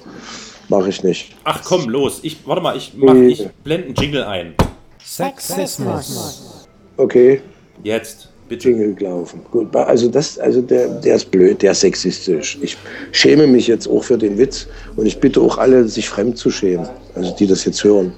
[0.69, 1.37] mache ich nicht.
[1.45, 2.19] Ach komm, los.
[2.23, 3.29] Ich, warte mal, ich, mach, Nee.
[3.29, 4.55] ich blende einen Jingle ein.
[5.05, 6.67] Sexismus.
[6.97, 7.41] Okay,
[7.85, 8.69] Jetzt, bitte.
[8.69, 9.41] Jingle gelaufen.
[9.51, 12.59] Gut, also das, also der, der ist blöd, der ist sexistisch.
[12.61, 12.77] Ich
[13.13, 14.67] schäme mich jetzt auch für den Witz
[14.97, 18.13] und ich bitte auch alle, sich fremd zu schämen, also die das jetzt hören.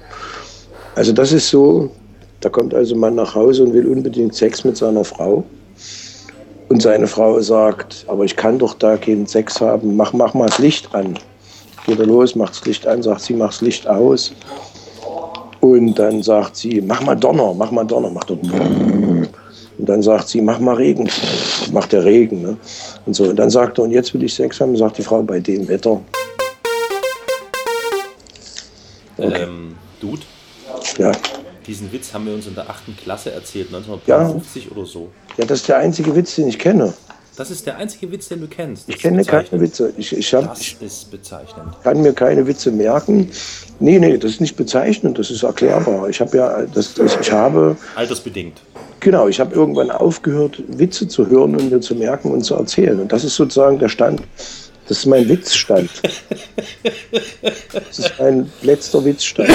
[0.95, 1.89] Also das ist so,
[2.41, 5.43] da kommt also ein Mann nach Hause und will unbedingt Sex mit seiner Frau.
[6.69, 10.45] Und seine Frau sagt, aber ich kann doch da keinen Sex haben, mach, mach mal
[10.45, 11.17] das Licht an.
[11.87, 14.33] Geht er los, macht das Licht an, sagt sie, mach das Licht aus.
[15.61, 18.37] Und dann sagt sie, mach mal Donner, mach mal Donner, mach doch.
[19.79, 21.09] Und dann sagt sie, mach mal Regen,
[21.71, 22.41] macht der Regen.
[22.41, 22.57] Ne?
[23.05, 23.23] Und so.
[23.29, 25.67] Und dann sagt er, und jetzt will ich Sex haben, sagt die Frau, bei dem
[25.67, 26.01] Wetter.
[29.17, 30.21] Ähm, Dude,
[30.97, 31.11] Ja.
[31.67, 32.97] diesen Witz haben wir uns in der 8.
[33.01, 35.09] Klasse erzählt, 1950 oder so.
[35.37, 36.93] ja, das ist der einzige Witz, den ich kenne.
[37.39, 38.89] Das ist der einzige Witz, den du kennst.
[38.89, 39.61] Das Ich kenne keine.
[39.61, 39.93] Witze.
[39.95, 41.69] Ich, ich, hab, Das ist bezeichnend.
[41.83, 43.31] kann mir keine Witze merken.
[43.79, 46.09] Nee, nee, das ist nicht bezeichnend, das ist erklärbar.
[46.09, 48.59] Ich habe ja, das, das, ich habe, Altersbedingt.
[48.99, 52.99] genau, ich habe irgendwann aufgehört, Witze zu hören und mir zu merken und zu erzählen.
[52.99, 54.21] Und das ist sozusagen der Stand.
[54.89, 55.89] Das ist mein Witzstand.
[57.71, 59.49] Das ist mein letzter Witzstand.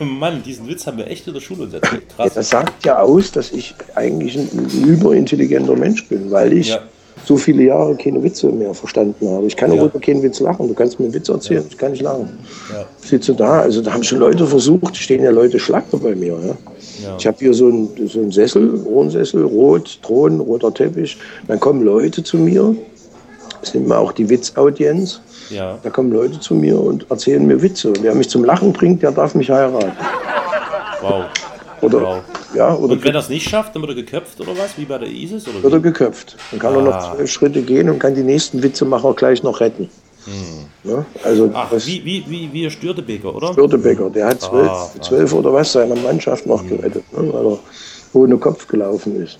[0.00, 2.02] Mann, diesen Witz haben wir echt in der Schule erzählt.
[2.18, 4.48] Ja, das sagt ja aus, dass ich eigentlich ein,
[4.86, 6.80] überintelligenter Mensch bin, weil ich Ja.
[7.24, 9.46] so viele Jahre keine Witze mehr verstanden habe.
[9.46, 9.80] Ich kann Ja.
[9.82, 10.66] auch über keinen Witz lachen.
[10.66, 12.40] Du kannst mir einen Witz erzählen, ich kann nicht lachen.
[12.72, 12.86] Ja.
[13.04, 16.36] Sitze da, also da haben schon Leute versucht, stehen ja Leute Schlachter bei mir.
[16.44, 16.56] Ja.
[17.04, 17.16] Ja.
[17.18, 21.16] Ich habe hier so einen, so einen Sessel, Ohrensessel, rot, Thron, roter Teppich.
[21.46, 22.74] Dann kommen Leute zu mir,
[23.60, 25.20] das nennt man auch die Witzaudienz.
[25.50, 25.78] Ja.
[25.82, 27.88] Da kommen Leute zu mir und erzählen mir Witze.
[27.88, 29.92] Und wer mich zum Lachen bringt, der darf mich heiraten.
[31.02, 31.24] Wow.
[31.82, 32.16] Oder, Wow.
[32.54, 34.76] ja, oder Und wenn er es nicht schafft, dann wird er geköpft oder was?
[34.76, 35.48] Wie bei der ISIS?
[35.48, 36.36] Oder wird er geköpft.
[36.50, 36.84] Dann kann er Ah.
[36.84, 39.88] noch zwölf Schritte gehen und kann die nächsten Witzemacher gleich noch retten.
[40.84, 41.06] Ne?
[41.24, 41.50] Also Hm.
[41.54, 43.52] Ach, das wie, wie, wie, wie der Stürtebeker, oder?
[43.54, 45.00] Störtebecker, der hat zwölf, Ah, ah.
[45.02, 47.32] zwölf oder was seiner Mannschaft noch gerettet, ne?
[47.32, 47.58] weil er
[48.12, 49.38] ohne Kopf gelaufen ist.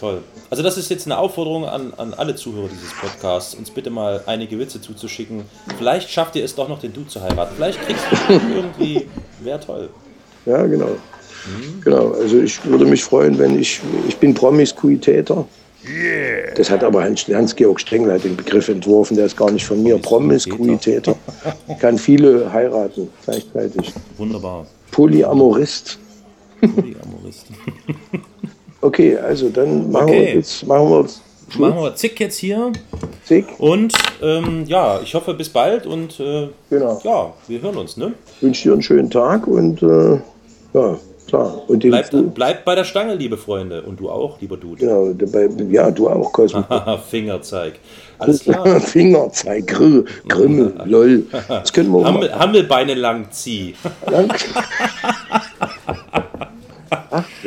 [0.00, 0.18] Toll.
[0.50, 4.22] Also das ist jetzt eine Aufforderung an, an alle Zuhörer dieses Podcasts, uns bitte mal
[4.26, 5.42] einige Witze zuzuschicken.
[5.78, 7.54] Vielleicht schafft ihr es doch noch, den Dude zu heiraten.
[7.56, 9.06] Vielleicht kriegst du irgendwie...
[9.42, 9.88] Wäre toll.
[10.44, 10.86] Ja, genau.
[10.86, 11.80] Hm.
[11.82, 15.46] Genau, also ich würde mich freuen, wenn ich, ich bin Promiskuitäter.
[16.56, 19.80] Das hat aber Hans- Hans-Georg Strengel hat den Begriff entworfen, der ist gar nicht von
[19.82, 19.98] mir.
[19.98, 21.14] Promiskuitäter.
[21.78, 23.92] Kann viele heiraten gleichzeitig.
[24.16, 24.66] Wunderbar.
[24.90, 25.98] Polyamorist.
[26.60, 27.46] Polyamorist.
[28.80, 30.20] Okay, also dann machen Okay.
[30.26, 31.22] wir jetzt machen wir jetzt
[31.58, 32.72] Machen wir zick jetzt hier.
[33.24, 33.46] Zick.
[33.58, 37.00] Und ähm, ja, ich hoffe bis bald und äh, Genau.
[37.04, 38.14] ja, wir hören uns, ne?
[38.40, 40.14] wünsche dir einen schönen Tag und äh,
[40.74, 40.98] ja,
[41.28, 41.62] klar.
[41.68, 43.82] Und Bleibt, bleibt bei der Stange, liebe Freunde.
[43.82, 44.84] Und du auch, lieber Dude.
[44.84, 46.64] genau, dabei, ja, du auch, Cosmo.
[47.08, 47.74] Fingerzeig.
[48.18, 48.80] Alles klar.
[48.80, 51.26] Fingerzeig, Grill, Grimme, lol.
[51.48, 52.34] Das können wir auch Hammel.
[52.36, 53.76] Hammelbeine lang zieh.
[54.10, 54.34] Lang.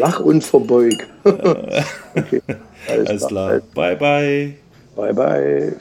[0.01, 0.93] Ach, lach und verbeug.
[1.23, 2.41] okay,
[2.87, 3.29] alles, Alles klar.
[3.29, 3.61] klar.
[3.73, 4.53] Bye, bye.
[4.95, 5.73] Bye, bye.